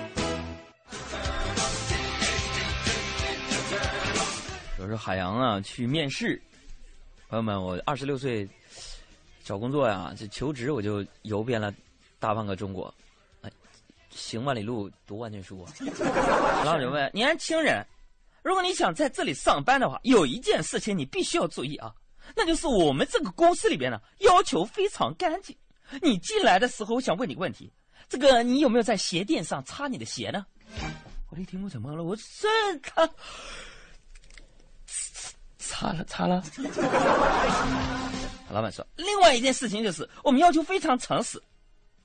[4.78, 6.40] 我说海洋啊，去面试。
[7.30, 8.46] 朋友们，我二十六岁
[9.42, 11.72] 找工作呀，这求职我就游遍了
[12.18, 12.92] 大半个中国，
[13.40, 13.50] 哎，
[14.10, 15.72] 行万里路，读万卷书啊。
[16.62, 17.82] 老板就问年轻人，
[18.42, 21.90] 如果你想在这里上班的话，有一件事情你必须要注意啊，
[22.36, 25.56] 那就是我们这个公司里边呢，要求非常干净。
[26.02, 27.72] 你进来的时候，我想问你个问题，
[28.08, 30.46] 这个你有没有在鞋垫上擦你的鞋呢？
[31.30, 32.02] 我一听我怎么了？
[32.02, 32.48] 我这
[32.82, 33.08] 他。
[35.58, 36.42] 擦了擦了，
[38.50, 41.40] 老板说：“另外一件事情就是，我们要求非常诚实，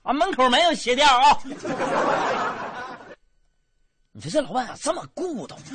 [0.03, 1.37] 啊，门口没有鞋垫啊。
[4.13, 5.57] ”你说这老板咋这么固懂？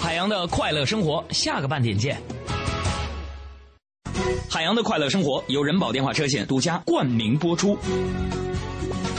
[0.00, 2.20] 海洋的快乐生活，下个半点见。
[4.48, 7.76] 海洋的快乐生活由人保电话车险独家冠名播出，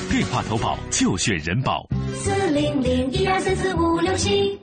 [0.10, 1.86] 电话投保就选人保。
[2.16, 4.58] 四零零一二三四五六七。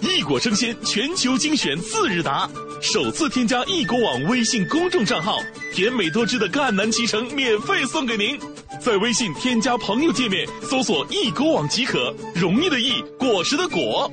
[0.00, 2.48] 异果生鲜全球精选次日达，
[2.80, 5.38] 首次添加易果网微信公众账号，
[5.72, 8.38] 甜美多汁的赣南脐橙免费送给您。
[8.80, 14.10] 在微信添加朋友界面搜索“易果网”即可，容易的易，果实的果。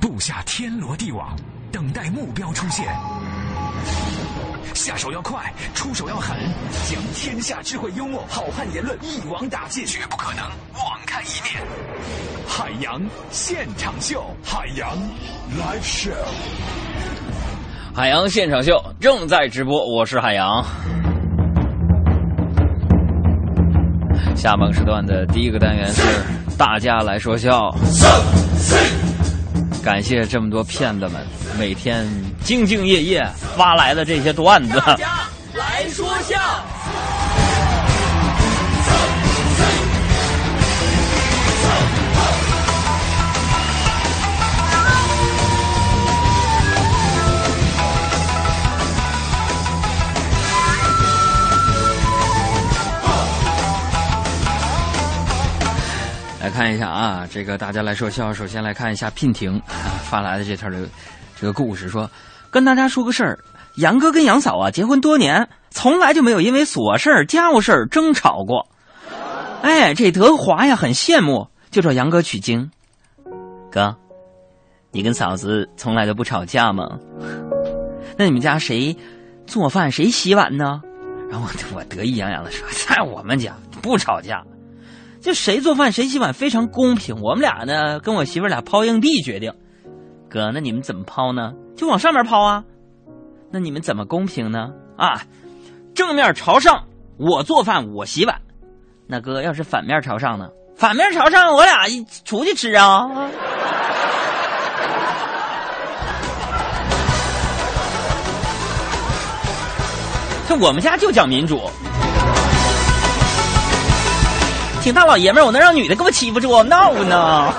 [0.00, 1.36] 布下天罗地网，
[1.70, 2.86] 等待目标出现。
[4.74, 6.36] 下手要快，出手要狠，
[6.88, 11.62] 将天下智慧、幽默、好汉言论一网打尽，绝不可能网开一面。
[12.46, 13.00] 海洋
[13.30, 14.96] 现场秀，海洋
[15.58, 16.12] live show，
[17.94, 20.64] 海洋现场秀正在直播，我是海洋。
[24.36, 26.02] 下半时段的第一个单元是
[26.56, 27.74] 大家来说笑。
[29.82, 31.26] 感谢这么多骗子们
[31.58, 32.06] 每天
[32.44, 34.80] 兢兢业业发来的这些段子。
[34.96, 36.57] 家来说笑。
[56.68, 58.30] 看一下啊，这个大家来说笑。
[58.30, 59.58] 首先来看一下聘婷
[60.02, 60.86] 发来的这条的
[61.34, 62.10] 这个故事，说
[62.50, 63.38] 跟大家说个事儿，
[63.76, 68.66] 杨哥跟杨嫂啊结婚多年，从来就没有因为琐事儿、家务事儿争吵过。
[69.62, 72.70] 哎，这德华呀很羡慕，就找杨哥取经。
[73.72, 73.96] 哥，
[74.92, 76.98] 你跟嫂子从来都不吵架吗？
[78.18, 78.94] 那你们家谁
[79.46, 80.82] 做饭谁洗碗呢？
[81.30, 84.44] 然后我得意洋洋的说，在我们家不吵架。
[85.20, 89.52] 就谁做饭谁洗碗非常公平，我们俩呢跟我媳妇俩抛硬币决定。
[90.30, 91.52] 哥，那你们怎么抛呢？
[91.76, 92.64] 就往上面抛啊。
[93.50, 94.68] 那你们怎么公平呢？
[94.96, 95.22] 啊，
[95.94, 96.84] 正面朝上，
[97.18, 98.40] 我做饭我洗碗。
[99.06, 100.48] 那哥要是反面朝上呢？
[100.76, 103.08] 反面朝上，我俩一出去吃啊。
[110.46, 111.60] 这我们家就讲民主。
[114.88, 116.62] 挺大老爷们儿，我能让女的给我欺负住？
[116.62, 117.52] 闹呢！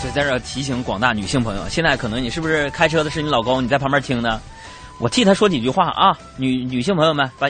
[0.00, 4.40] 所以在这提醒广大女性朋友，现在可能你是不是开车的是你老公，你在旁边听呢？
[5.00, 7.46] 我替他说几句话啊，女女性朋友们，把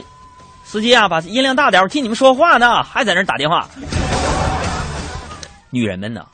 [0.64, 3.68] 司机啊，把音量大点，我替你们说话呢，还在那打电话。
[5.70, 6.26] 女人们呢，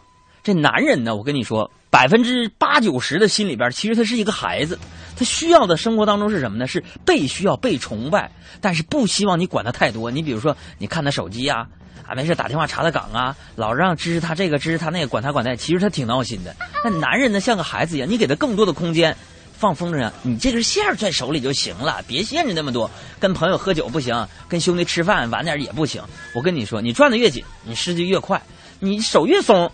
[0.43, 4.79] 这男人呢，我跟你说，百分之八九十的心里边，其实他是一个孩子。
[5.17, 6.67] 他需要的生活当中是什么呢？
[6.67, 10.11] 是被需要、被崇拜，但是不希望你管他太多。
[10.11, 11.67] 你比如说，你看他手机呀，
[12.07, 16.55] 啊，没事打电话查他岗啊，老让支持他这个支持他那个，管他管那，其实他挺闹心的。
[16.85, 19.17] 那男人呢，像个孩子一样，你给他更多的空间，
[19.57, 22.91] 放风筝，你这根线在手里就行了，别限制那么多。
[23.19, 26.03] 跟朋友喝酒不行，跟兄弟吃饭晚点也不行。
[26.35, 28.43] 我跟你说，你转的越紧，你失去越快，
[28.81, 29.71] 你手越松，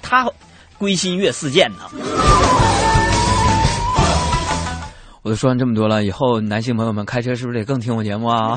[0.00, 0.30] 他
[0.78, 2.45] 归心越似箭呢。
[5.26, 8.56] 我都说完这么多了，以后男性朋友们开车是不是得更听我节目啊？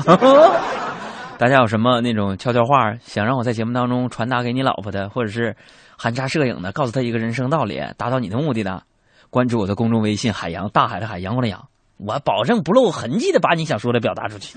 [1.36, 5.56] 大家有什么那种悄悄话想让我在节目当中传达给你老婆的，或者是
[5.98, 8.84] 含沙射影的告诉她一个人生道理，达到你的目的的，
[9.30, 11.66] 关注我的公众微信“海洋大海的海阳光的阳”，
[11.98, 14.56] 我保证不露痕迹的把你想说的表达出去。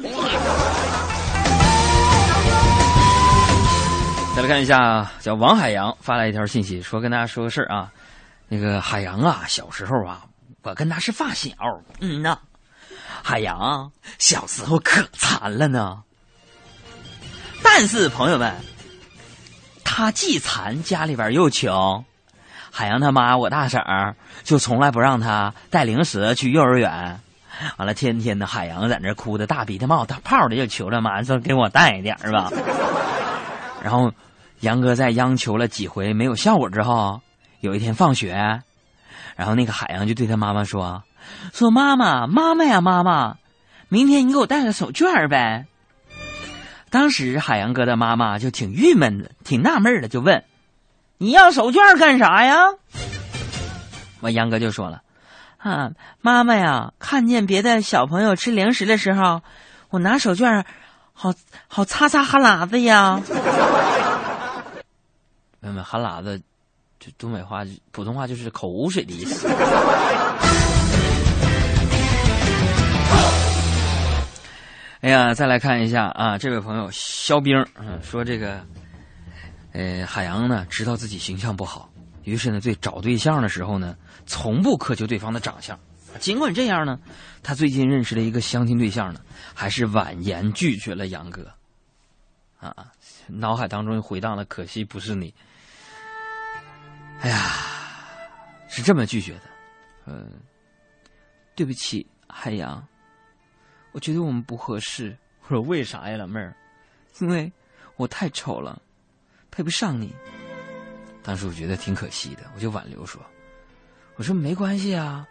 [4.36, 7.92] 再来看一下，叫王海洋发来一条信息，说跟大家说个事儿啊，
[8.50, 10.22] 那个海洋啊，小时候啊，
[10.64, 11.52] 我跟他是发小，
[12.00, 12.40] 嗯呐，
[13.22, 16.02] 海洋小时候可馋了呢。
[17.62, 18.56] 但是朋友们，
[19.84, 22.04] 他既馋，家里边又穷。
[22.72, 27.20] 海洋他妈，我大婶儿就从来不让他带零食去幼儿园。
[27.78, 32.50] 完了，天天的海洋在那哭的大鼻涕冒大泡的，就求着妈说给我带一点儿吧。
[33.84, 34.12] 然后，
[34.62, 37.22] 杨哥在央求了几回没有效果之后，
[37.60, 38.62] 有一天放学，
[39.36, 41.04] 然后那个海洋就对他妈妈说
[41.54, 43.38] ：“说妈妈，妈妈呀，妈妈，
[43.90, 45.66] 明天你给我带个手绢呗。”
[46.90, 50.44] 当时海洋哥的妈妈就挺郁闷的，挺纳闷的，就问
[51.18, 52.58] ：“你要手绢干啥呀？”
[54.22, 55.02] 我，杨哥就说了
[55.58, 55.90] ：“啊，
[56.22, 59.42] 妈妈呀，看见别的小朋友吃零食的时候，
[59.90, 60.64] 我拿手绢，
[61.14, 61.34] 好
[61.68, 63.20] 好擦擦哈喇子呀。”
[65.60, 66.42] 妹妹，哈喇子，
[67.04, 69.46] 就东北话、普通话就是口水的意思。
[75.02, 78.66] 哎呀，再来看一下啊，这位朋友肖兵，嗯，说这个，
[79.74, 81.90] 呃，海洋呢知道自己形象不好，
[82.24, 85.78] 于是呢，对找对象的时候呢，从不苛求对方的长相。
[86.22, 86.98] 尽管这样呢，
[87.42, 89.20] 他最近认识了一个相亲对象呢，
[89.54, 91.52] 还是婉言拒绝了杨哥。
[92.62, 92.74] 啊，
[93.28, 95.34] 脑海当中回荡了，可惜不是你。
[97.24, 97.56] 哎呀，
[98.68, 99.42] 是这么拒绝的，
[100.08, 100.30] 嗯，
[101.56, 102.86] 对不起，海洋。
[103.94, 105.16] 我觉得我们不合适。
[105.44, 106.54] 我说为啥呀，老妹儿？
[107.20, 107.50] 因为
[107.96, 108.82] 我太丑了，
[109.50, 110.14] 配不上你。
[111.22, 113.24] 当时我觉得挺可惜的，我就挽留说
[114.18, 115.26] ：“我说没关系啊，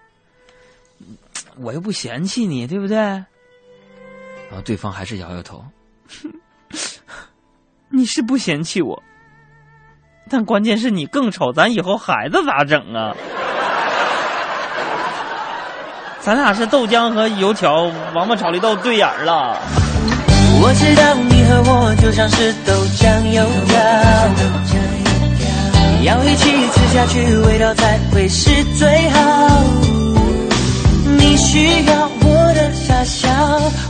[1.57, 2.97] 我又不嫌弃你，对不对？”
[4.49, 5.63] 然后对方还是摇摇头
[7.91, 9.03] ：“你是不嫌弃我，
[10.31, 13.15] 但关键是你更丑，咱以后孩子咋整啊？”
[16.21, 19.59] 咱俩是豆浆和油条，王八炒绿豆对眼了。
[20.61, 23.75] 我知道你和我就像是豆浆油条，
[26.05, 29.65] 要一起吃下去，味道才会是最好。
[31.19, 33.29] 你需要我的傻笑，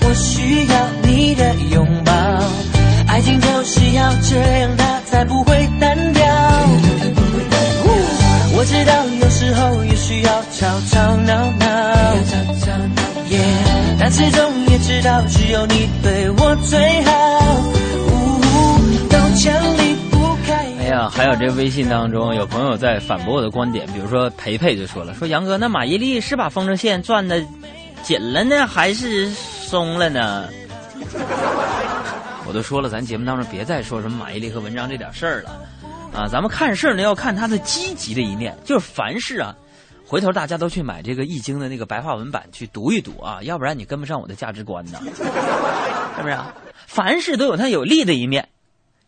[0.09, 2.12] 我需要你的拥抱，
[3.09, 6.22] 爱情就是要这样，它才不会单调。
[10.51, 11.67] 吵吵闹闹，
[13.99, 17.13] 但始终也知道只有你对我最好。
[20.79, 27.43] 哎呀，还有这微信当中有朋友在反驳我的观点，比如说培培就说了，说杨哥那马伊琍是把风筝线转的
[28.03, 30.49] 紧了呢，还是松了呢？
[32.47, 35.51] 我都说了，咱节目当中别再说什么马伊琍和文章这点事儿了。
[36.15, 38.55] 啊，咱们看事儿呢，要看他的积极的一面。
[38.65, 39.55] 就是凡事啊，
[40.12, 46.35] 回头大家都去买这个《易经》的那个白话文版去读一读啊，要不然你跟不上我的价值观呢， 是不是？
[46.35, 46.55] 啊
[46.87, 48.46] 凡事都有它有利的一面。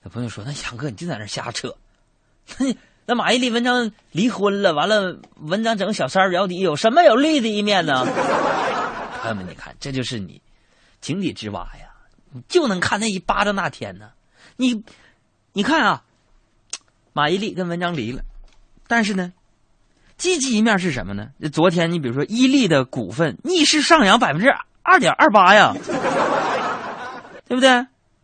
[0.05, 1.75] 有朋友说：“那杨哥，你就在那瞎扯。
[2.57, 8.07] 那 那马伊琍、文章离婚了，完了，文章整个小三儿脚底，有什么有利的一面呢？”
[9.21, 10.41] 朋友们，你看，这就是你
[11.03, 11.91] 井底之蛙呀，
[12.33, 14.09] 你就能看那一巴掌那天呢。
[14.57, 14.83] 你，
[15.53, 16.03] 你看啊。
[17.13, 18.23] 马伊琍跟文章离了，
[18.89, 19.35] 但是呢，
[20.17, 21.29] 积极一面是什么呢？
[21.53, 24.49] 昨天你比如说伊利的股份逆势上扬百分之
[24.83, 25.75] 二点二八呀，
[27.49, 27.69] 对不对？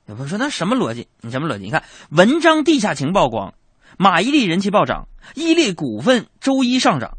[0.07, 1.07] 有朋友说那什么逻辑？
[1.21, 1.65] 你什么逻辑？
[1.65, 3.55] 你看文章地下情曝光，
[3.99, 7.17] 马伊琍人气暴涨，伊利股份周一上涨，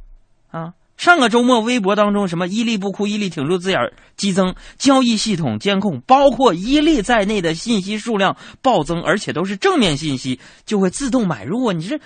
[0.50, 0.74] 啊。
[0.98, 3.80] 上个周末，微博当中什么“伊利不哭，伊利挺住”字眼
[4.18, 11.74] 激增，交易系统监控包括伊利在内的信息数量暴增，而且都是正面信息，就会自动买入啊！
[11.74, 12.00] 你这，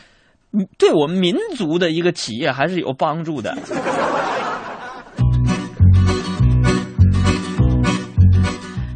[0.77, 3.55] 对我们民族的一个企业还是有帮助的。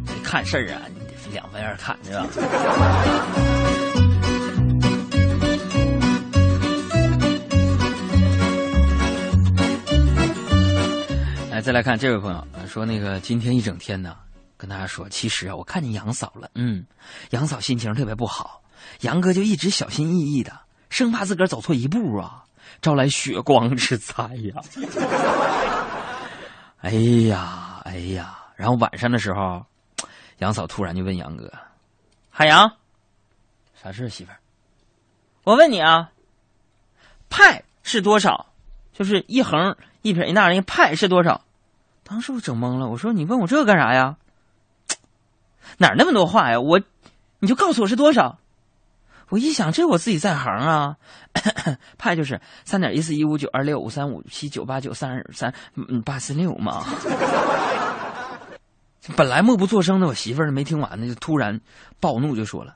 [0.06, 2.26] 你看事儿啊，你得两方面看，是吧？
[11.50, 14.14] 来再来看这位朋友说，那个今天一整天呢，
[14.56, 16.86] 跟大家说，其实啊，我看见杨嫂了，嗯，
[17.30, 18.62] 杨嫂心情特别不好，
[19.00, 20.52] 杨哥就一直小心翼翼的，
[20.90, 22.44] 生怕自个儿走错一步啊，
[22.82, 24.24] 招来血光之灾
[24.54, 24.62] 呀。
[26.82, 26.90] 哎
[27.28, 29.64] 呀，哎呀，然后晚上的时候，
[30.38, 31.50] 杨嫂突然就问杨哥
[32.30, 32.70] ：“海洋，
[33.82, 34.38] 啥事媳妇儿？
[35.44, 36.10] 我问你啊，
[37.28, 38.46] 派是多少？
[38.92, 41.42] 就是一横一撇一捺那个派是多少？
[42.02, 44.16] 当时我整懵了，我说你问我这个干啥呀？
[45.78, 46.58] 哪那么多话呀？
[46.58, 46.80] 我，
[47.38, 48.38] 你就告诉我是多少。
[49.30, 50.96] 我一想，这我自己在行啊，
[51.96, 56.84] 派就是三点一四一五九二六五三五七九八九三二三嗯八四六嘛。
[59.16, 61.60] 本来默不作声的我媳妇儿没听完呢，就突然
[62.00, 62.74] 暴怒就说了：“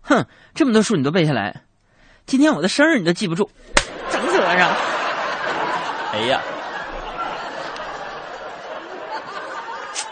[0.00, 1.62] 哼，这么多数你都背下来，
[2.24, 3.50] 今天我的生日你都记不住，
[4.10, 4.72] 整死我上！”
[6.14, 6.40] 哎呀，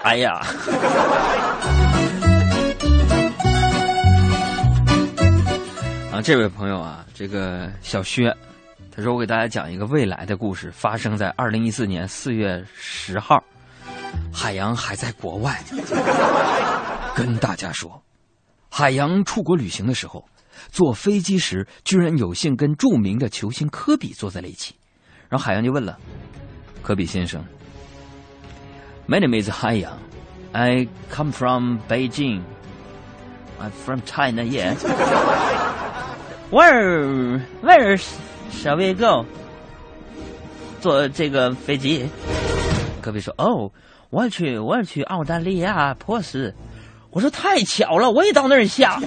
[0.02, 1.81] 哎呀。
[6.12, 8.36] 啊，这位朋友啊，这个小薛，
[8.94, 13.42] 他说我给大家讲一个未来的故事，发生在二零一四年四月十号，
[14.30, 15.58] 海洋还在国外，
[17.14, 18.02] 跟大家说，
[18.68, 20.22] 海洋出国旅行的时候，
[20.70, 24.74] 坐飞机时居然有幸跟著名的球星科比坐在了一起，
[25.30, 25.98] 然后海洋就问了，
[26.82, 27.42] 科比先生
[29.08, 29.98] ，My name is 海洋
[30.52, 32.42] ，I come from Beijing。
[33.58, 34.74] I'm from China, yeah.
[36.52, 37.98] Where, where
[38.52, 39.24] shall we go?
[40.82, 42.06] 坐这个飞机。
[43.00, 43.72] 科比说：“哦，
[44.10, 46.54] 我要去，我要去澳大利亚珀斯。”
[47.10, 49.00] 我说：“太巧了，我也到那儿下。”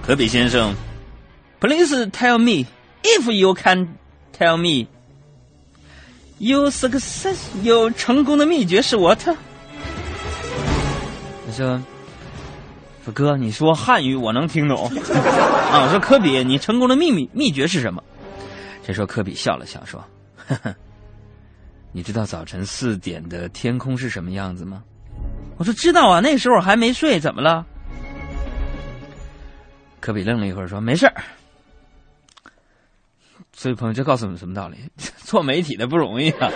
[0.00, 0.72] 科比先生
[1.58, 2.68] ，Please tell me
[3.02, 3.96] if you can
[4.38, 4.86] tell me
[6.38, 9.18] your success，有成功的秘诀是 what？
[9.18, 9.34] 他
[13.10, 13.14] 说。
[13.14, 14.86] 哥，你说汉语我能听懂
[15.72, 15.82] 啊！
[15.84, 18.02] 我说科比，你成功的秘密秘诀是什么？
[18.84, 20.02] 这时候科比笑了笑说
[20.46, 20.74] ：“呵呵，
[21.92, 24.82] 你知道早晨四点的天空是什么样子吗？”
[25.58, 27.66] 我说：“知道啊，那时候还没睡，怎么了？”
[30.00, 31.14] 科比愣了一会儿说：“没事儿。”
[33.52, 34.78] 所以朋友，这告诉我们什么道理？
[35.18, 36.48] 做媒体的不容易啊！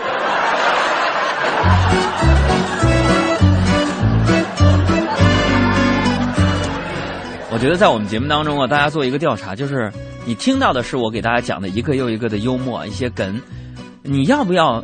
[7.53, 9.93] 我觉得在我们节目当中啊，大家做一个调查，就是
[10.25, 13.39] 你听到的是我给大家讲的一个又一个的幽默，一些梗，
[14.03, 14.83] 你要不要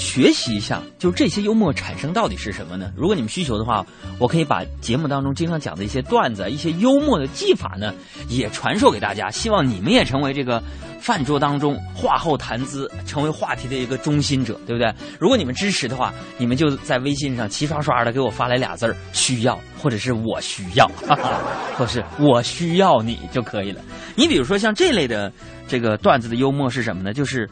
[0.00, 0.82] 学习一下？
[0.98, 2.90] 就这些幽默产生到底是什么呢？
[2.96, 3.84] 如果你们需求的话，
[4.18, 7.92] 我可以把节目当中经常讲的一些段子、一些幽默的技法呢，
[8.28, 9.30] 也传授给大家。
[9.30, 10.60] 希望你们也成为这个
[11.00, 14.92] 饭桌当中话后谈资、成为话题的一个中心者，对不对？
[15.18, 21.40] 如果你们支持的话，你们就在微信上齐刷刷的给我发来俩字儿“需要”或者是我需要，哈哈，
[21.76, 23.82] 或是我需要你就可以了。
[24.16, 25.30] 你比如说像这类的
[25.68, 27.12] 这个段子的幽默是什么呢？
[27.12, 27.46] 就是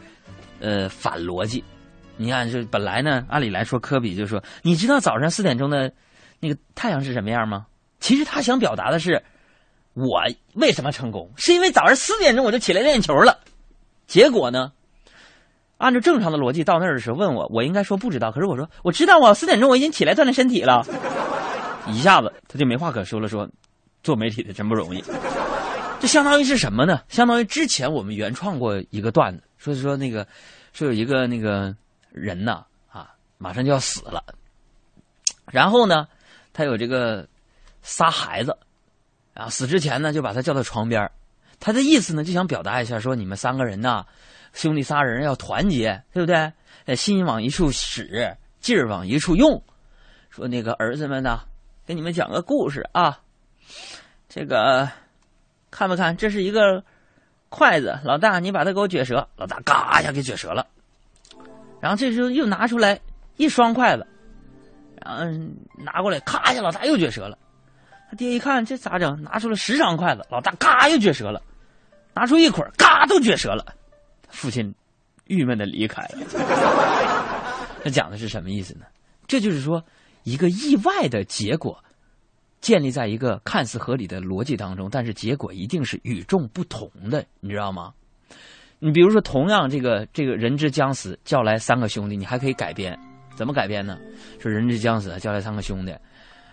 [0.60, 1.62] 呃反逻辑。
[2.18, 5.92] 你看，就本来呢，按理来说，科比就说：“你知道早上四点钟的
[6.40, 7.66] 那个太阳是什么样吗？”
[8.00, 9.22] 其实他想表达的是，
[9.94, 10.20] 我
[10.54, 13.38] 为什么成功，是因为早上四点钟我就起来练球了。
[14.08, 14.72] 结果呢，
[15.76, 18.32] 按照正常的逻辑，到那儿的时候问我，我应该说不知道。
[18.32, 20.84] 可是我说我知道啊，四点钟我已经起来锻炼身体了。
[21.86, 23.48] 一下子他就没话可说了，说
[24.02, 25.02] 做媒体的真不容易。
[26.00, 27.00] 这相当于是什么呢？
[27.08, 30.26] 相当于之前我们原创过一个段子，说是说那个
[30.72, 31.74] 说有一个那个。
[32.10, 34.24] 人呐，啊，马上就要死了。
[35.46, 36.08] 然后呢，
[36.52, 37.26] 他有这个
[37.82, 38.56] 仨孩子，
[39.34, 41.10] 啊，死之前呢，就把他叫到床边
[41.60, 44.04] 他的意思呢，就想表达一下，说你们三个人呐，
[44.52, 46.52] 兄弟仨人要团结，对不对？
[46.96, 49.62] 心往一处使，劲儿往一处用。
[50.30, 51.40] 说那个儿子们呐，
[51.84, 53.20] 给你们讲个故事啊。
[54.28, 54.88] 这个
[55.70, 56.16] 看不看？
[56.16, 56.84] 这是一个
[57.48, 59.28] 筷子，老大，你把它给我撅折。
[59.36, 60.66] 老大嘎一下给撅折了。
[61.80, 63.00] 然后这时候又拿出来
[63.36, 64.06] 一双筷子，
[65.04, 65.24] 然后
[65.76, 67.38] 拿过来，咔一下，老大又撅折了。
[68.10, 69.22] 他爹一看这咋整？
[69.22, 71.42] 拿出了十双筷子，老大嘎又撅折了。
[72.14, 73.74] 拿出一捆，嘎都撅折了。
[74.28, 74.74] 父亲
[75.26, 76.18] 郁闷的离开了。
[77.84, 78.86] 这讲的是什么意思呢？
[79.26, 79.84] 这就是说，
[80.24, 81.84] 一个意外的结果，
[82.60, 87.92] 建立在一个看似合理的逻辑当中，但是结果一定是与众不同的，你知道吗？
[88.80, 92.96] 你比如说，同样这个这个人之将死，叫来三个兄弟，你还可以改编，
[93.36, 93.98] 怎么改编呢？
[94.38, 95.92] 说人之将死，叫来三个兄弟，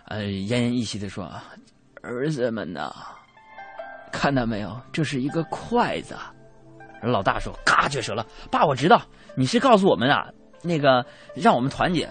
[0.08, 1.32] 呃，奄奄一息的说
[2.02, 2.92] ：“儿子们呐，
[4.12, 4.76] 看到没有？
[4.92, 6.16] 这是一个筷子。”
[7.04, 9.00] 老大说：“嘎，撅折了。”爸，我知道
[9.36, 10.28] 你是告诉我们啊，
[10.64, 11.06] 那个
[11.36, 12.10] 让我们团结。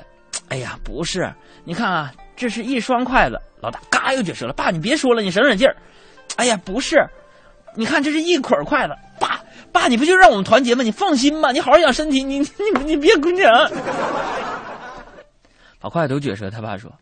[0.48, 1.28] 哎呀，不是，
[1.64, 3.36] 你看啊，这是一双筷子。
[3.60, 4.52] 老大嘎又撅折了。
[4.52, 5.76] 爸，你别说了，你省省劲儿。
[6.36, 7.04] 哎呀，不是，
[7.74, 8.94] 你看这是一捆筷子。
[9.18, 9.40] 爸。
[9.74, 10.84] 爸，你不就让我们团结吗？
[10.84, 12.46] 你放心吧，你好好养身体，你你
[12.86, 13.52] 你别哭娘。
[15.82, 16.92] 把筷子都撅折，他爸说：“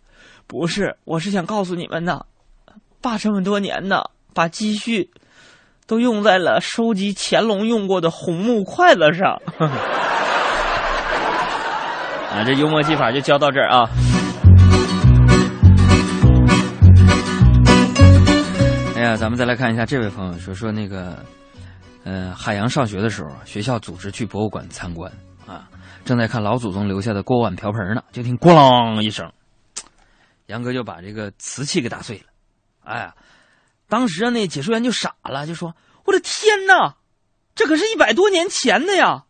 [0.49, 2.23] 不是，我是想告诉你们呐，
[3.03, 4.03] 爸这么多年呢，
[4.35, 5.11] 把积蓄
[5.87, 9.37] 都用在了收集乾隆用过的红木筷子上。
[12.33, 13.87] 啊，这幽默技法就教到这儿啊。
[18.97, 21.23] 哎呀，咱们再来看一下这位朋友说说那个，
[22.05, 25.11] 呃，海洋上学的时候，学校组织去博物馆参观
[25.47, 25.69] 啊，
[26.05, 29.33] 正在看老祖宗留下的锅碗瓢盆呢，就听咣啷一声，
[30.47, 32.25] 杨哥就把这个瓷器给打碎了。
[32.85, 33.15] 哎呀，
[33.89, 35.75] 当时啊，那解说员就傻了，就说
[36.05, 36.97] ：“我的天哪，
[37.55, 39.25] 这可是一百多年前的呀！”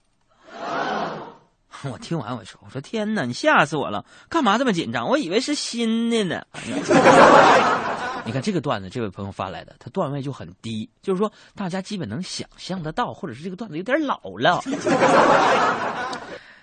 [1.84, 4.06] 我听完我说：“我说天哪，你吓死我了！
[4.28, 5.08] 干嘛这么紧张？
[5.08, 6.42] 我以为是新的呢。”
[8.24, 14.62] 你看这个段子，这位朋友发来的，他段位就很低，就是说大家基本能想象得到，或者是这个段子有点老了。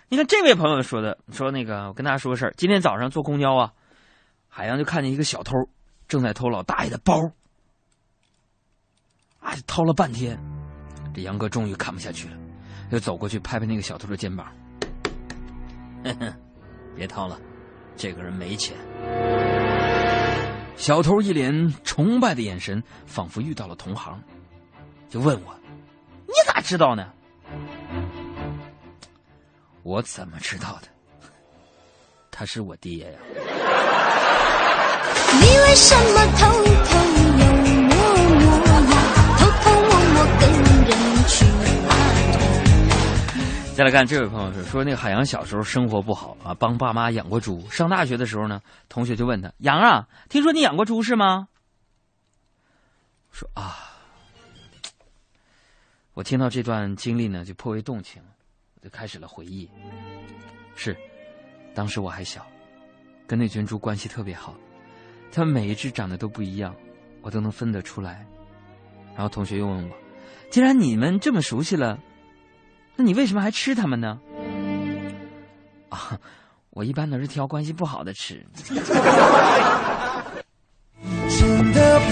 [0.07, 3.73] 你看这位朋友说的，说那个我跟大家说个事儿，今天早上坐公交啊，
[4.47, 5.53] 海洋就看见一个小偷
[6.07, 7.13] 正在偷老大爷的包，
[9.39, 10.39] 啊，掏了半天，
[11.13, 12.37] 这杨哥终于看不下去了，
[12.89, 14.47] 就走过去拍拍那个小偷的肩膀，
[16.05, 16.33] 哼哼，
[16.95, 17.37] 别掏了，
[17.95, 18.75] 这个人没钱。
[20.79, 24.17] 小偷一脸崇拜的眼神，仿佛遇到了同行，
[25.09, 25.53] 就问我
[26.25, 27.09] ：“你咋知道呢？”
[29.83, 30.87] 我怎么知道的？
[32.31, 33.19] 他是我爹呀！
[35.33, 36.47] 你为什么偷
[36.85, 36.97] 偷
[37.37, 37.45] 又
[37.83, 37.91] 摸
[38.39, 38.95] 摸呀？
[39.37, 40.49] 偷偷摸摸跟
[40.87, 40.89] 人
[41.27, 41.43] 去
[43.79, 47.65] 再来看这位朋友说，说那个海洋小时候生活不好啊，帮爸妈养过猪。
[47.69, 51.47] 上大学的时候呢，同学就问他：“杨啊，听说你养过猪是吗？”
[53.31, 53.77] 说啊，
[56.13, 58.21] 我听到这段经历呢，就颇为动情，
[58.75, 59.69] 我就开始了回忆。
[60.75, 60.93] 是，
[61.73, 62.45] 当时我还小，
[63.25, 64.57] 跟那群猪关系特别好，
[65.31, 66.75] 它们每一只长得都不一样，
[67.21, 68.27] 我都能分得出来。
[69.13, 69.95] 然后同学又问我
[70.51, 71.97] ：“既然你们这么熟悉了，
[72.99, 74.19] 那你为什么还吃它们呢？”
[75.87, 76.19] 啊，
[76.71, 78.45] 我一般都是挑关系不好的吃。
[81.29, 82.11] 真的朋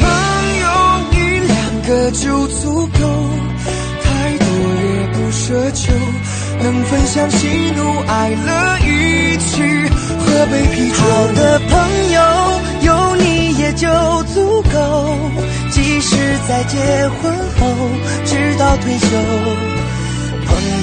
[0.61, 0.67] 友
[1.11, 1.15] 一
[1.45, 2.99] 两个就足够，
[4.01, 5.91] 太多也不奢求，
[6.63, 9.61] 能分享喜怒哀乐，一起
[10.23, 10.95] 喝杯啤酒。
[10.95, 11.69] 好的朋
[12.13, 12.21] 友
[12.83, 13.89] 有你也就
[14.33, 15.19] 足够，
[15.69, 16.15] 即使
[16.47, 16.79] 在结
[17.09, 17.67] 婚后
[18.23, 19.07] 直到退休，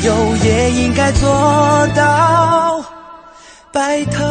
[0.04, 2.84] 有也应该做到
[3.72, 4.22] 白头。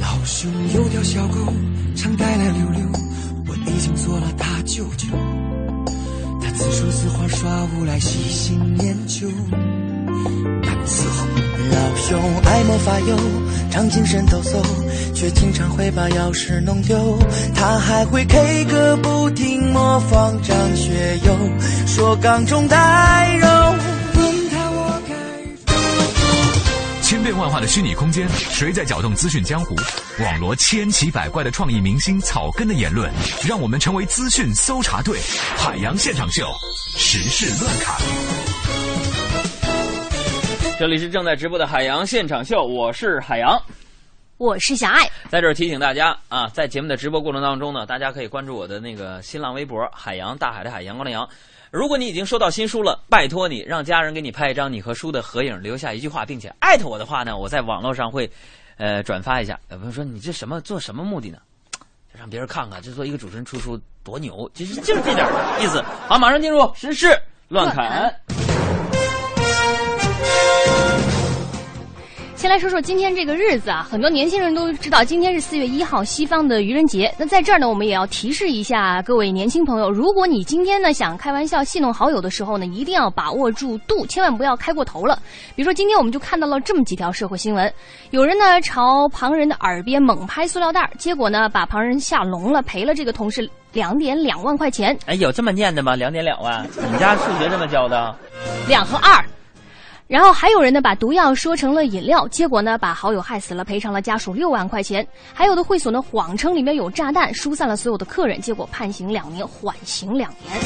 [0.00, 1.52] 老兄有条小狗，
[1.96, 2.80] 常带来溜溜，
[3.48, 5.08] 我已经做了他舅舅。
[6.58, 9.28] 他自说自话耍无赖，细心研究。
[10.62, 11.26] 但伺候
[11.70, 13.14] 老兄爱莫发忧，
[13.70, 14.62] 常精神抖擞，
[15.14, 17.18] 却经常会把钥匙弄丢。
[17.54, 21.36] 他还会 K 歌不停，模仿张学友，
[21.86, 23.95] 说港中带肉。
[27.06, 29.76] 千变万化的虚拟空间，谁在搅动资讯江湖？
[30.24, 33.08] 网罗千奇百怪的创意明星草根的言论，
[33.46, 35.16] 让我们成为资讯搜查队。
[35.56, 36.44] 海洋现场秀，
[36.96, 37.96] 时事乱侃。
[40.80, 43.56] 这里是正在直播的海洋现场秀，我是海洋。
[44.36, 51.28] 我是小爱，在这儿提醒大家啊，在节目的直播过程当中呢，大家可以关注我的那个新浪微博“海洋大海的海阳光的阳”。
[51.70, 58.30] 如果你已经收到新书了，拜托你让家人给你拍一张你和书的合影，留下一句话，并且艾特我的话呢，我在网络上会，
[58.76, 59.58] 呃，转发一下。
[59.70, 61.38] 有朋友说你这什么做什么目的呢？
[62.12, 65.26] 就让别人看看，这做一个主持人出书多牛，其实就是这点
[65.60, 65.82] 意思。
[66.08, 68.14] 好，马上进入时事乱侃。
[72.46, 77.12] 先来说说今天这个日子啊，很多年轻人都知道今天是四月一号，西方的愚人节。
[77.18, 85.18] 那在这儿呢，我们也要提示一下各位年轻朋友，如果你今天呢想开玩笑戏弄好友的时候呢，一定要把握住度，千万不要开过头了。
[85.56, 87.74] 比如说今天我们就看到了这么几条社会新闻，
[88.12, 94.96] 有人呢朝旁人的耳边猛拍塑料袋，结果呢把旁人吓聋了，赔了这个同事两点两万块钱。
[95.06, 95.96] 哎，有这么念的吗？
[95.96, 96.64] 两点两万？
[96.76, 98.16] 你们家数学这么教的？
[98.68, 99.20] 两和二。
[100.08, 105.04] 然后还有人呢，把毒药说成了饮料，结果呢，把好友害死了，赔偿了家属六万块钱。
[105.34, 110.60] 还有的会所呢，谎称里面有炸弹，疏散了所有的客人，结果判刑两年，缓刑两年。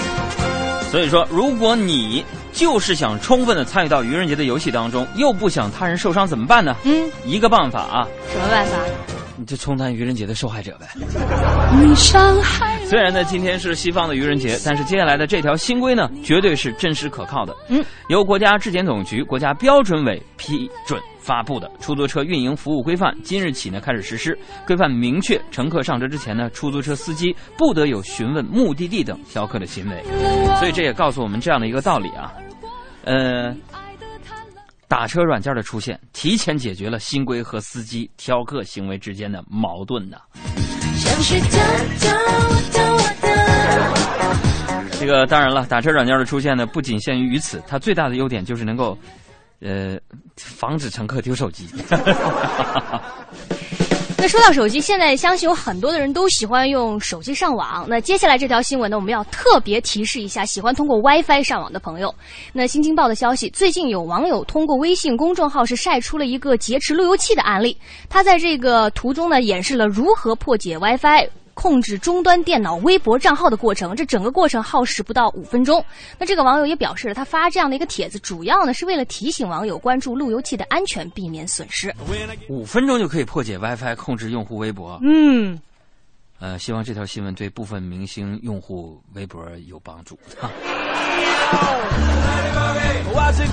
[0.91, 2.23] 所以说，如果你
[2.53, 6.77] 就是想充分的参与到愚人节的游戏当中，又不想他人受伤，怎么办呢？
[6.85, 8.77] 嗯，一个办法啊，什么办法？
[9.41, 10.87] 你就充当愚人节的受害者呗。
[11.81, 17.57] 你伤害虽然呢，今天是西方的愚人节，但是接下来的这条新规呢，绝对是真实可靠的。
[17.71, 24.39] 嗯，由国家质检总局、国家标准委批准发布的《出租车运营服务规范》，今日起呢开始实施。
[24.67, 30.03] 规范明确，乘客上车之前呢，出租车司机不得有询问目的地等挑客的行为。
[30.57, 32.31] 所以这也告诉我们这样的一个道理啊，
[33.05, 33.57] 呃。
[34.91, 40.17] 打车软件的出现，提前解决了新规和司机挑客行为之间的矛盾呢。
[44.99, 48.99] 这个当然了，打车软件的出现呢，不仅限于于此，它最大的优点就是能够，
[49.61, 49.97] 呃，
[50.37, 51.69] 防止乘客丢手机。
[54.21, 57.87] 那说到手机，现在相信有很多的人都喜欢用手机上网。
[57.89, 62.15] 那接下来这条新闻呢，我们要特别提示一下喜欢通过 WiFi 上网的朋友。
[62.53, 67.75] 那新京报的消息，最近有网友通过微信公众号是晒出了一个劫持路由器的案例。
[68.11, 71.27] 他在这个图中呢，演示了如何破解 WiFi。
[71.55, 75.85] 控制终端电脑微博账号的过程，这整个过程耗时不到五分钟。
[76.19, 81.95] 那这个网友也表示了，他发这样的一个帖子，主要呢是为了提醒网友关注路由器的安全，避免损失。
[82.49, 84.99] 五分钟就可以破解 WiFi 控制用户微博。
[85.03, 85.61] 嗯，
[86.41, 90.19] 呃，希望这条新闻对部分明星用户微博有帮助。
[90.39, 90.51] 哈。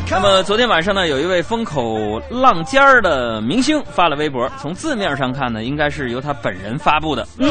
[0.10, 7.28] 那么昨天晚上呢，有一位风口浪尖儿的明星发了微博，从字面上看呢，应该是由他本人发布的。
[7.40, 7.50] 嗯，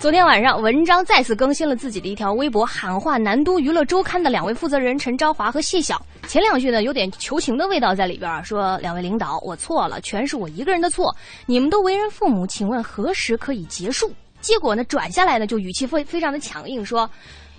[0.00, 6.04] 昨天晚上文章再次更新了自己的一条微博，喊话南都娱乐周刊的两位负责人陈昭华和谢晓。
[6.26, 11.14] 前两句呢有点求情的味道在里边，说两位领导，我错了，全是我一个人的错。
[11.46, 14.10] 你们都为人父母，请问何时可以结束？
[14.40, 17.08] 结果呢转下来呢就语气非非常的强硬，说。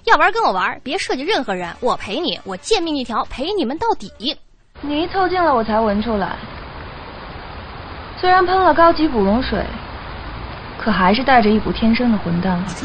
[0.06, 4.10] 要玩跟我玩，别涉及任何人，我陪你，我贱命一条，陪你们到底。
[4.82, 6.38] 你一凑近了，我才闻出来。
[8.20, 9.62] 虽然喷了高级古龙水，
[10.82, 12.64] 可还是带着一股天生的混蛋。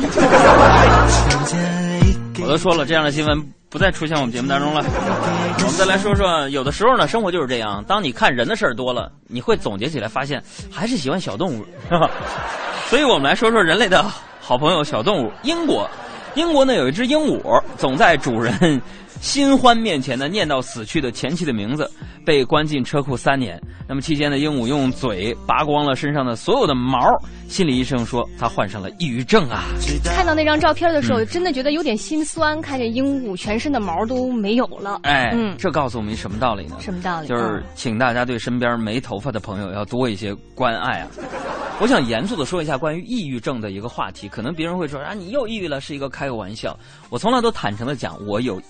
[2.42, 3.38] 我都说了，这样的新闻
[3.74, 4.84] 不再出现我们节目当中了。
[4.84, 7.84] 我们再来说说，有的时候呢，生活就是这样。
[7.88, 11.66] 当你看人的事儿多了，你会总结起来，发现还是喜欢小动物。
[12.88, 14.04] 所以我们来说说人类的
[14.40, 15.90] 好朋友小动物——英国。
[16.36, 18.80] 英国呢有一只鹦鹉，总在主人
[19.20, 21.90] 新欢面前呢念到死去的前妻的名字，
[22.24, 23.60] 被关进车库三年。
[23.88, 27.00] 那么期间呢，鹦鹉用嘴拔光了身上的所有的毛。
[27.46, 29.64] 心理医生说他患上了抑郁症啊。
[30.04, 32.60] 看到那张照片的时候，真的觉得有点心酸。
[32.60, 34.98] 看见鹦鹉全身的毛都没有了。
[35.02, 36.76] 哎，嗯，这告诉我们什么道理呢？
[36.80, 37.28] 什么道理？
[37.28, 41.08] 就是请大家对身边没头发的朋友要多一些关爱啊。
[41.80, 46.76] 我想严肃的说一下关于抑郁症的一个话题，可能别人会说啊，你又抑郁了，是一个开个玩笑。
[47.10, 48.60] 我从来都坦诚的讲，我有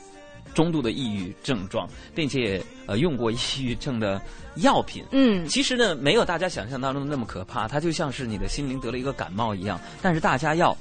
[0.55, 4.21] 中度的抑郁症状，并且呃用过抑郁症的
[4.57, 5.05] 药品。
[5.11, 9.79] 嗯，其实呢，没有大家想象当中的那么可怕，它就像是你的心灵得了一个感冒一样。
[10.01, 10.75] 但是大家要。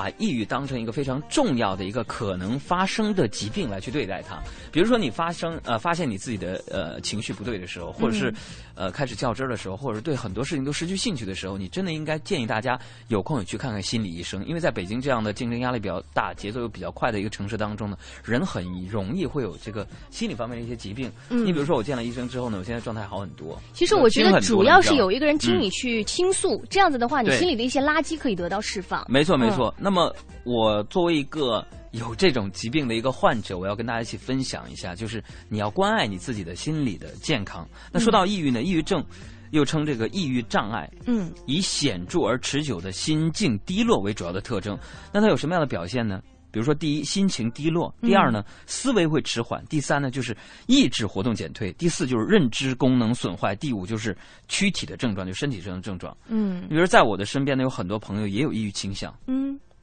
[0.00, 4.38] 把抑郁当成一个非常重要的一个可能发生的疾病来去对待它。
[4.72, 8.32] 比如说，你发生呃发现你自己的呃情绪不对的时候，或者是
[8.74, 14.42] 呃开始较真儿的时候，或者是对很多事情都失去兴趣的时候，你真的应该建议大家有空也去看看心理医生。
[14.46, 21.12] 因为在北京这样的竞争压力比较大、节奏又比较快的一个城市当中呢，人很容易会有这个心理方面的一些疾病。
[21.28, 23.60] 嗯，你比如说我见了医生之后呢，我现在状态好很多。
[23.74, 29.04] 其实我觉得主要是有一个人听你去倾诉，这样子的话，你心里的一些垃圾可以得到释放。
[29.10, 29.74] 没错，没错。
[29.76, 30.14] 那么，
[30.44, 37.68] 我作为一个有这种疾病的一个患者，我要跟大家一起分享一下，就是你要关爱你自己的心理的健康。
[37.92, 39.04] 那说到抑郁呢，抑郁症
[39.50, 44.78] 又称这个抑郁障碍，嗯，以显著而持久的心境低落为主要的特征。
[45.12, 46.22] 那它有什么样的表现呢？
[46.52, 50.36] 比如说，第一，心情低落；第二呢，思维会迟缓；第三呢，就是
[50.66, 54.18] 意志活动减退；第四就是认知功能损坏；第五就是
[54.48, 56.12] 躯体的症状，就身体上的症状。
[56.26, 59.14] 嗯，比如在我的身边呢，有很多朋友也有抑郁倾向。
[59.28, 59.39] 嗯，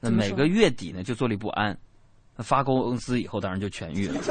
[0.09, 1.77] 那每个月底呢，就坐立不安。
[2.37, 4.21] 发工资以后，当然就痊愈了。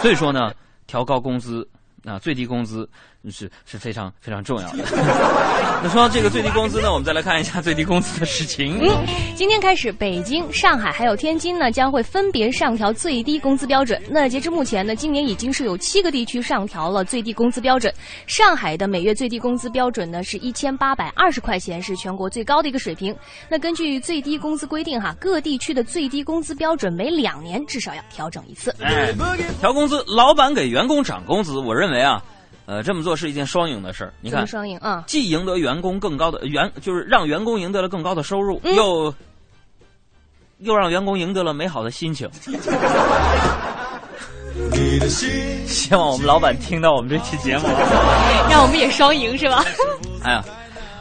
[0.00, 0.54] 所以说呢，
[0.86, 1.68] 调高工资
[2.04, 2.88] 啊，最低工资。
[3.28, 4.84] 是是非常非常重要的。
[5.82, 8.78] 那说到这个最低工资呢，我们再来看一下最低工资的事情。
[8.80, 8.88] 嗯，
[9.34, 14.00] 今天开始，北京、上海还有天津呢，将会分别上调最低工资标准。
[14.10, 17.92] 那截至目前呢，今年已经是有七个地区上调了最低工资标准。
[18.26, 23.16] 上海的每月最低工资标准呢是一千八百二十块钱，是全国最高的一个水平。
[23.48, 28.74] 那根据最低工资规定哈，各地区的最低工资标准每两年至少要调整一次。
[28.82, 29.12] 哎，
[29.60, 32.22] 调工资，老板给员工涨工资，我认为啊。
[32.70, 34.14] 呃，这么做是一件双赢的事儿。
[34.20, 39.12] 你看，双赢啊，既赢得员工更高的员，就是让员工赢得了更高的收入，又
[40.58, 42.30] 又让员工赢得了美好的心情。
[45.66, 47.64] 希望我们老板听到我们这期节目，
[48.48, 49.64] 让我们也双赢是吧？
[50.22, 50.44] 哎呀，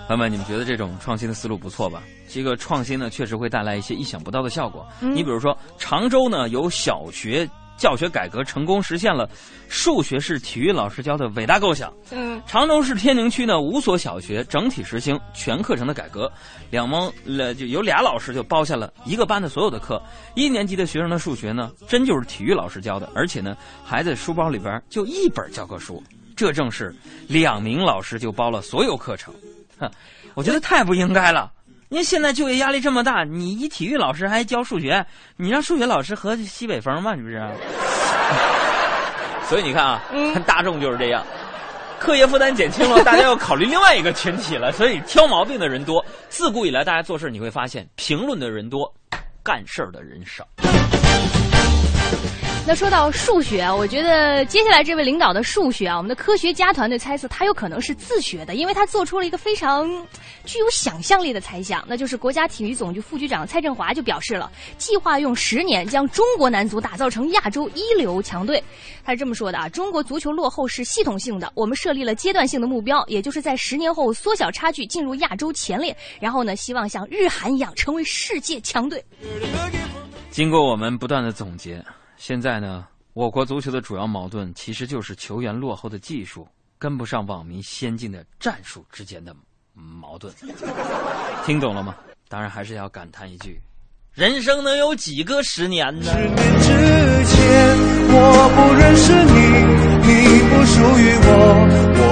[0.07, 2.01] 朋友们，你们觉得这种创新的思路不错吧？
[2.27, 4.83] 这个创新呢，确实会带来一些意想不到的效果。
[5.01, 7.47] 嗯你比如说，常州呢有小学
[7.79, 9.27] 教学改革成功实现了
[9.69, 11.91] 数学是体育老师教的伟大构想。
[12.11, 16.31] 嗯，常州市天宁区呢五所小学整体实行全课程的改革，
[16.69, 20.01] 两蒙呃就有俩老师就包下了一个班的所有的课。
[20.35, 26.03] 一年级的学生的数学呢，真就是体育老师教的，而且呢，孩子书包里边就一本教科书，
[26.35, 26.93] 这正是
[27.27, 29.33] 两名老师就包了所有课程。
[29.79, 29.89] 哼，
[30.33, 31.49] 我觉得太不应该了。
[31.91, 35.03] 您现在就业压力这么大，你一体育老师还教数学，
[35.37, 37.15] 你让数学老师喝西北风吗？
[37.15, 37.43] 你不是？
[39.49, 39.99] 所以你看啊，
[40.45, 41.25] 大众就是这样，
[41.99, 46.05] 课业负担减轻了，大家要考虑另外一个群体了， 所以挑毛病的人多。
[46.29, 48.93] 自古以来，大家做事你会发现，评论的人多，
[49.43, 50.47] 干事儿的人少。
[52.67, 59.89] 那说到数学啊，我觉得接下来这位领导的数学啊，我们的科学家团队猜测他有可能是自学的，因为他做出了一个非常
[60.45, 68.63] 具有想象力的猜想，那就是国家体育总局副局长蔡振华就表示了，计划用十年将中国男足打造成亚洲一流强队。
[69.03, 79.03] 他是这么说的啊，中国足球落后是系统性的，我们设立了阶段性的目标，也就是在十年后缩小差距，进入亚洲前列，然后呢，希望像日韩一样成为世界强队。
[80.29, 81.83] 经过我们不断的总结，
[82.19, 86.45] 现在呢，我国足球的主要矛盾其实就是球员落后的技术
[86.77, 89.33] 跟不上网民先进的战术之间的
[89.73, 90.33] 矛盾。
[91.47, 91.95] 听懂了吗？
[92.27, 93.57] 当然还是要感叹一句：
[94.13, 96.11] 人生能有几个十年呢？
[96.11, 96.67] 十年之
[97.25, 97.77] 前
[98.11, 98.15] 我
[98.53, 99.31] 不认识你，
[100.03, 100.11] 你
[100.49, 101.31] 不属于我，
[101.95, 102.03] 我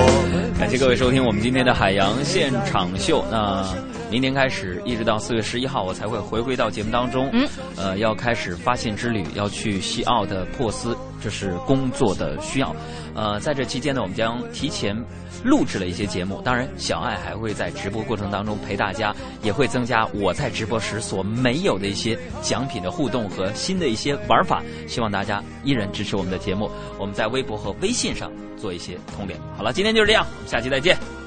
[0.60, 3.24] 感谢各位收听我们今天的海洋现场秀。
[3.30, 3.64] 那
[4.10, 7.30] 明天开始，一直到四月十一号，我才会回归到节目当中。
[7.32, 12.76] 嗯，呃，要开始发现之旅，要去西澳的珀斯，这是工作的需要。
[13.14, 14.98] 呃，在这期间呢，我们将提前
[15.44, 16.42] 录制了一些节目。
[16.44, 24.64] 当然，小爱还会在直播过程当中陪大家，也会增加我在直播时所没有的一些奖品的互动和新的一些玩法。
[24.88, 26.70] 希望大家依然支持我们的节目。
[26.98, 29.40] 我们在微博和微信上做一些通联。
[29.56, 31.27] 好了，今天就是这样，我们下期再见。